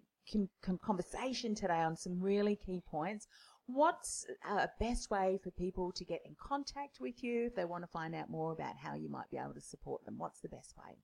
conversation 0.82 1.54
today 1.54 1.80
on 1.80 1.96
some 1.96 2.20
really 2.20 2.56
key 2.56 2.82
points. 2.90 3.28
What's 3.66 4.26
a 4.48 4.68
best 4.80 5.10
way 5.10 5.38
for 5.42 5.50
people 5.50 5.92
to 5.92 6.04
get 6.04 6.20
in 6.24 6.36
contact 6.40 6.98
with 7.00 7.22
you 7.22 7.46
if 7.46 7.54
they 7.54 7.64
want 7.64 7.84
to 7.84 7.88
find 7.88 8.14
out 8.14 8.30
more 8.30 8.52
about 8.52 8.76
how 8.82 8.94
you 8.94 9.10
might 9.10 9.30
be 9.30 9.38
able 9.38 9.54
to 9.54 9.60
support 9.60 10.04
them? 10.04 10.18
What's 10.18 10.40
the 10.40 10.48
best 10.48 10.74
way? 10.78 10.96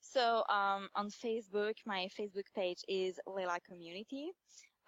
So 0.00 0.44
um, 0.48 0.88
on 0.94 1.08
Facebook, 1.08 1.74
my 1.86 2.08
Facebook 2.18 2.52
page 2.54 2.82
is 2.88 3.18
Leila 3.26 3.58
Community. 3.66 4.32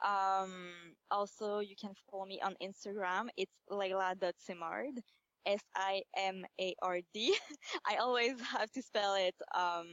Um, 0.05 0.95
also, 1.11 1.61
you 1.61 1.75
can 1.81 1.93
follow 2.11 2.25
me 2.27 2.41
on 2.43 2.55
Instagram. 2.63 3.29
It's 3.37 3.53
leila.simard, 3.71 5.01
S-I-M-A-R-D. 5.47 7.37
I 7.87 7.97
always 7.97 8.41
have 8.41 8.71
to 8.73 8.83
spell 8.83 9.15
it 9.15 9.35
um, 9.55 9.87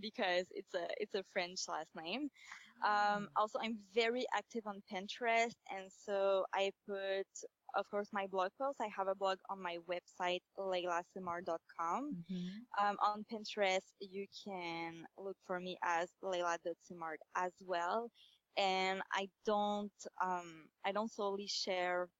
because 0.00 0.46
it's 0.50 0.74
a 0.74 0.86
it's 0.98 1.14
a 1.14 1.22
French 1.32 1.60
last 1.68 1.90
name. 1.96 2.28
Um, 2.86 3.28
also, 3.36 3.58
I'm 3.60 3.78
very 3.94 4.24
active 4.34 4.66
on 4.66 4.82
Pinterest, 4.92 5.54
and 5.70 5.90
so 5.90 6.44
I 6.54 6.70
put, 6.86 7.26
of 7.74 7.90
course, 7.90 8.08
my 8.12 8.26
blog 8.26 8.50
posts. 8.60 8.80
I 8.80 8.88
have 8.96 9.08
a 9.08 9.14
blog 9.14 9.38
on 9.50 9.60
my 9.60 9.78
website, 9.90 10.42
leilasimard.com. 10.58 12.16
Mm-hmm. 12.30 12.86
Um, 12.86 12.96
on 13.04 13.24
Pinterest, 13.32 13.80
you 14.00 14.26
can 14.44 15.04
look 15.16 15.36
for 15.46 15.58
me 15.60 15.76
as 15.82 16.08
Leila.simard 16.22 17.18
as 17.36 17.52
well. 17.66 18.10
And 18.58 19.02
I 19.12 19.30
don't, 19.46 19.94
um, 20.22 20.68
I 20.84 20.92
don't 20.92 21.10
solely 21.10 21.48
share 21.48 22.10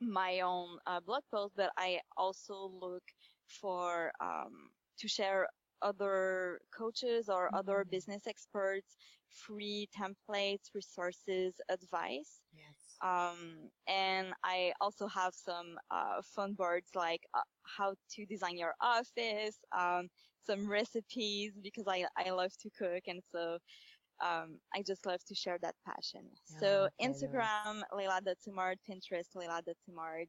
my 0.00 0.40
own 0.40 0.78
uh, 0.86 1.00
blog 1.00 1.22
posts, 1.30 1.54
but 1.56 1.72
I 1.76 2.00
also 2.16 2.54
look 2.66 3.04
for 3.46 4.12
um, 4.20 4.70
to 4.98 5.08
share 5.08 5.48
other 5.82 6.60
coaches 6.76 7.28
or 7.28 7.50
other 7.54 7.84
Mhm. 7.84 7.90
business 7.90 8.26
experts 8.26 8.96
free 9.28 9.88
templates, 9.96 10.74
resources, 10.74 11.60
advice. 11.70 12.42
Yes. 12.52 13.02
Um, 13.02 13.70
and 13.86 14.34
I 14.44 14.72
also 14.80 15.06
have 15.08 15.34
some 15.34 15.78
uh, 15.90 16.22
fun 16.22 16.54
boards 16.54 16.90
like 16.94 17.26
uh, 17.34 17.42
how 17.64 17.94
to 18.10 18.26
design 18.26 18.58
your 18.58 18.74
office, 18.80 19.64
um, 19.72 20.08
some 20.40 20.68
recipes 20.68 21.58
because 21.62 21.86
I, 21.88 22.06
I 22.16 22.30
love 22.30 22.52
to 22.60 22.70
cook 22.70 23.04
and 23.06 23.22
so 23.24 23.58
um, 24.20 24.58
I 24.74 24.82
just 24.82 25.06
love 25.06 25.20
to 25.26 25.34
share 25.34 25.58
that 25.62 25.74
passion. 25.86 26.22
so 26.60 26.88
okay, 27.00 27.08
Instagram, 27.08 27.82
Leila.Simard, 27.96 28.76
Pinterest, 28.88 29.34
Leila 29.34 29.62
Leila.Simard, 29.66 30.26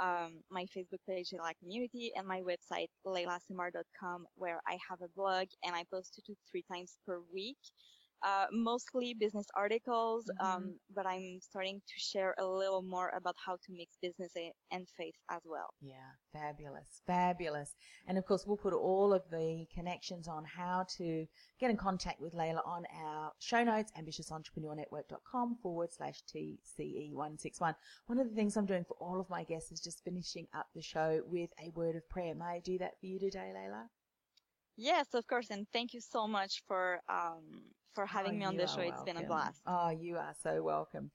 um, 0.00 0.42
my 0.50 0.64
Facebook 0.76 1.00
page, 1.08 1.32
Leila 1.32 1.52
Community, 1.60 2.12
and 2.16 2.26
my 2.26 2.42
website, 2.42 2.88
leilasimard.com, 3.06 4.26
where 4.36 4.60
I 4.66 4.78
have 4.88 5.00
a 5.02 5.08
blog 5.14 5.46
and 5.64 5.74
I 5.74 5.84
post 5.92 6.14
two 6.14 6.32
to 6.32 6.38
three 6.50 6.64
times 6.70 6.96
per 7.06 7.20
week 7.32 7.58
uh, 8.26 8.46
mostly 8.50 9.14
business 9.14 9.46
articles, 9.54 10.28
Mhm. 10.28 10.44
um, 10.44 10.80
but 10.90 11.06
I'm 11.06 11.40
starting 11.40 11.80
to 11.80 11.96
share 12.10 12.34
a 12.38 12.44
little 12.44 12.82
more 12.82 13.10
about 13.10 13.36
how 13.44 13.54
to 13.56 13.72
mix 13.72 13.96
business 14.02 14.32
and 14.72 14.88
faith 14.98 15.14
as 15.30 15.42
well. 15.44 15.70
Yeah, 15.80 16.10
fabulous, 16.32 17.02
fabulous. 17.06 17.76
And 18.06 18.18
of 18.18 18.24
course, 18.26 18.44
we'll 18.44 18.56
put 18.56 18.74
all 18.74 19.12
of 19.12 19.22
the 19.30 19.66
connections 19.72 20.26
on 20.26 20.44
how 20.44 20.84
to 20.98 21.26
get 21.60 21.70
in 21.70 21.76
contact 21.76 22.20
with 22.20 22.34
Leila 22.34 22.62
on 22.64 22.84
our 22.86 23.32
show 23.38 23.62
notes, 23.62 23.92
ambitiousentrepreneurnetwork.com 23.92 25.56
forward 25.62 25.92
slash 25.92 26.22
TCE161. 26.24 27.76
One 28.06 28.18
of 28.18 28.28
the 28.28 28.34
things 28.34 28.56
I'm 28.56 28.66
doing 28.66 28.84
for 28.84 28.94
all 28.94 29.20
of 29.20 29.30
my 29.30 29.44
guests 29.44 29.70
is 29.70 29.80
just 29.80 30.02
finishing 30.02 30.48
up 30.52 30.66
the 30.74 30.82
show 30.82 31.22
with 31.26 31.50
a 31.60 31.70
word 31.70 31.94
of 31.94 32.08
prayer. 32.08 32.34
May 32.34 32.44
I 32.56 32.58
do 32.60 32.76
that 32.78 32.98
for 32.98 33.06
you 33.06 33.20
today, 33.20 33.52
Leila? 33.54 33.88
Yes, 34.76 35.14
of 35.14 35.26
course, 35.26 35.50
and 35.50 35.66
thank 35.72 35.94
you 35.94 36.00
so 36.00 36.26
much 36.26 36.62
for 36.66 37.00
um, 37.08 37.74
for 37.96 38.06
having 38.06 38.34
Oh, 38.34 38.38
me 38.38 38.44
on 38.44 38.56
the 38.56 38.66
show. 38.66 38.82
It's 38.82 39.02
been 39.02 39.16
a 39.16 39.22
blast. 39.22 39.62
Oh, 39.66 39.88
you 39.88 40.18
are 40.18 40.34
so 40.42 40.62
welcome. 40.62 41.10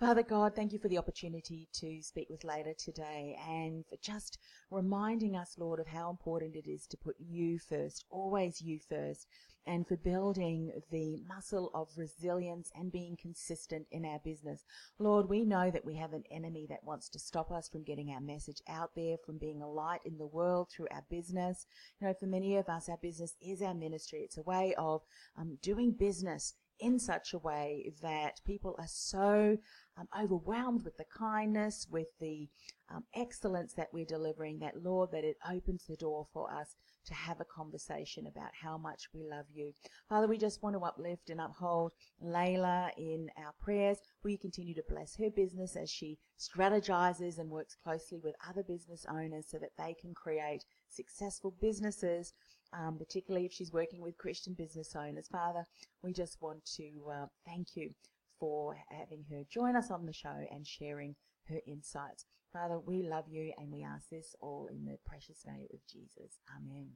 Father 0.00 0.24
God, 0.24 0.56
thank 0.56 0.72
you 0.72 0.80
for 0.80 0.88
the 0.88 0.98
opportunity 0.98 1.68
to 1.74 2.02
speak 2.02 2.28
with 2.28 2.42
Leila 2.42 2.74
today 2.76 3.38
and 3.48 3.86
for 3.86 3.96
just 4.02 4.38
reminding 4.68 5.36
us, 5.36 5.54
Lord, 5.56 5.78
of 5.78 5.86
how 5.86 6.10
important 6.10 6.56
it 6.56 6.68
is 6.68 6.88
to 6.88 6.96
put 6.96 7.14
you 7.20 7.60
first, 7.60 8.04
always 8.10 8.60
you 8.60 8.80
first, 8.80 9.28
and 9.66 9.86
for 9.86 9.96
building 9.96 10.72
the 10.90 11.22
muscle 11.28 11.70
of 11.74 11.88
resilience 11.96 12.70
and 12.74 12.92
being 12.92 13.16
consistent 13.20 13.86
in 13.90 14.04
our 14.04 14.18
business. 14.24 14.64
Lord, 14.98 15.28
we 15.28 15.44
know 15.44 15.70
that 15.70 15.84
we 15.84 15.96
have 15.96 16.12
an 16.12 16.24
enemy 16.30 16.66
that 16.68 16.84
wants 16.84 17.08
to 17.10 17.18
stop 17.18 17.50
us 17.50 17.68
from 17.68 17.82
getting 17.82 18.10
our 18.10 18.20
message 18.20 18.60
out 18.68 18.90
there, 18.94 19.16
from 19.24 19.38
being 19.38 19.62
a 19.62 19.70
light 19.70 20.00
in 20.04 20.18
the 20.18 20.26
world 20.26 20.68
through 20.70 20.88
our 20.90 21.04
business. 21.10 21.66
You 22.00 22.08
know, 22.08 22.14
for 22.18 22.26
many 22.26 22.56
of 22.56 22.68
us, 22.68 22.88
our 22.88 22.98
business 22.98 23.36
is 23.40 23.62
our 23.62 23.74
ministry. 23.74 24.20
It's 24.20 24.38
a 24.38 24.42
way 24.42 24.74
of 24.76 25.02
um, 25.38 25.58
doing 25.62 25.92
business 25.92 26.54
in 26.80 26.98
such 26.98 27.32
a 27.32 27.38
way 27.38 27.92
that 28.02 28.40
people 28.46 28.74
are 28.78 28.88
so 28.88 29.56
um, 29.96 30.08
overwhelmed 30.20 30.84
with 30.84 30.96
the 30.96 31.04
kindness, 31.16 31.86
with 31.90 32.08
the 32.20 32.48
um, 32.92 33.04
excellence 33.14 33.72
that 33.74 33.88
we're 33.92 34.04
delivering, 34.04 34.58
that 34.58 34.82
Lord, 34.82 35.10
that 35.12 35.24
it 35.24 35.36
opens 35.50 35.84
the 35.84 35.96
door 35.96 36.26
for 36.32 36.52
us 36.52 36.76
to 37.06 37.14
have 37.14 37.40
a 37.40 37.44
conversation 37.44 38.26
about 38.26 38.50
how 38.62 38.78
much 38.78 39.08
we 39.12 39.22
love 39.22 39.46
you. 39.52 39.72
Father, 40.08 40.26
we 40.26 40.38
just 40.38 40.62
want 40.62 40.74
to 40.74 40.84
uplift 40.84 41.30
and 41.30 41.40
uphold 41.40 41.92
Leila 42.20 42.90
in 42.96 43.28
our 43.36 43.52
prayers. 43.60 43.98
Will 44.22 44.30
you 44.30 44.38
continue 44.38 44.74
to 44.74 44.82
bless 44.88 45.16
her 45.16 45.30
business 45.30 45.76
as 45.76 45.90
she 45.90 46.18
strategizes 46.38 47.38
and 47.38 47.50
works 47.50 47.76
closely 47.82 48.18
with 48.22 48.34
other 48.48 48.62
business 48.62 49.04
owners 49.08 49.46
so 49.48 49.58
that 49.58 49.76
they 49.78 49.94
can 50.00 50.14
create 50.14 50.64
successful 50.88 51.54
businesses, 51.60 52.32
um, 52.78 52.98
particularly 52.98 53.46
if 53.46 53.52
she's 53.52 53.72
working 53.72 54.00
with 54.00 54.18
Christian 54.18 54.54
business 54.54 54.94
owners. 54.96 55.28
Father, 55.30 55.66
we 56.02 56.12
just 56.12 56.40
want 56.40 56.64
to 56.76 56.90
uh, 57.12 57.26
thank 57.46 57.76
you 57.76 57.90
for 58.38 58.76
having 58.90 59.24
her 59.30 59.42
join 59.50 59.76
us 59.76 59.90
on 59.90 60.06
the 60.06 60.12
show 60.12 60.44
and 60.50 60.66
sharing 60.66 61.14
her 61.48 61.60
insights. 61.66 62.26
Father, 62.52 62.78
we 62.78 63.02
love 63.02 63.24
you 63.28 63.52
and 63.58 63.70
we 63.72 63.82
ask 63.82 64.08
this 64.10 64.34
all 64.40 64.68
in 64.70 64.84
the 64.84 64.96
precious 65.06 65.44
name 65.46 65.66
of 65.72 65.80
Jesus. 65.90 66.38
Amen. 66.56 66.90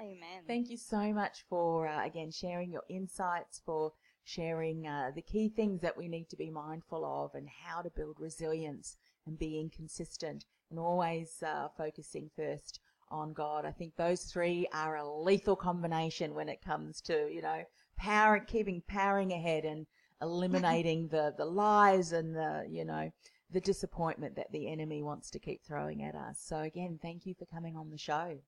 Amen. 0.00 0.42
Thank 0.46 0.70
you 0.70 0.76
so 0.76 1.12
much 1.12 1.44
for, 1.48 1.86
uh, 1.86 2.04
again, 2.04 2.30
sharing 2.30 2.72
your 2.72 2.82
insights, 2.88 3.60
for 3.64 3.92
sharing 4.24 4.86
uh, 4.86 5.10
the 5.14 5.22
key 5.22 5.48
things 5.48 5.80
that 5.82 5.96
we 5.96 6.08
need 6.08 6.28
to 6.30 6.36
be 6.36 6.50
mindful 6.50 7.04
of 7.04 7.34
and 7.34 7.48
how 7.64 7.82
to 7.82 7.90
build 7.90 8.16
resilience 8.18 8.96
and 9.26 9.38
being 9.38 9.70
consistent 9.70 10.44
and 10.70 10.78
always 10.78 11.42
uh, 11.46 11.68
focusing 11.76 12.30
first 12.34 12.80
on 13.12 13.32
God. 13.32 13.64
I 13.64 13.70
think 13.70 13.94
those 13.94 14.22
three 14.24 14.66
are 14.72 14.96
a 14.96 15.08
lethal 15.08 15.54
combination 15.54 16.34
when 16.34 16.48
it 16.48 16.62
comes 16.62 17.00
to, 17.02 17.28
you 17.30 17.42
know, 17.42 17.62
power, 17.96 18.40
keeping 18.40 18.82
powering 18.88 19.32
ahead 19.32 19.64
and 19.64 19.86
eliminating 20.20 21.08
the, 21.10 21.34
the 21.36 21.44
lies 21.44 22.12
and 22.12 22.34
the, 22.34 22.66
you 22.68 22.84
know, 22.84 23.10
the 23.50 23.60
disappointment 23.60 24.34
that 24.36 24.50
the 24.50 24.70
enemy 24.70 25.02
wants 25.02 25.30
to 25.30 25.38
keep 25.38 25.62
throwing 25.62 26.02
at 26.02 26.14
us. 26.14 26.42
So 26.42 26.60
again, 26.60 26.98
thank 27.00 27.26
you 27.26 27.34
for 27.38 27.44
coming 27.46 27.76
on 27.76 27.90
the 27.90 27.98
show. 27.98 28.38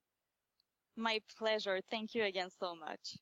My 0.96 1.20
pleasure. 1.36 1.80
Thank 1.90 2.14
you 2.14 2.24
again 2.24 2.48
so 2.58 2.74
much. 2.74 3.16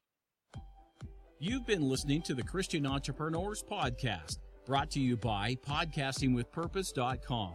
You've 1.38 1.66
been 1.66 1.82
listening 1.82 2.22
to 2.22 2.34
the 2.34 2.42
Christian 2.42 2.86
Entrepreneurs 2.86 3.64
Podcast, 3.64 4.38
brought 4.64 4.92
to 4.92 5.00
you 5.00 5.16
by 5.16 5.56
podcastingwithpurpose.com. 5.66 7.54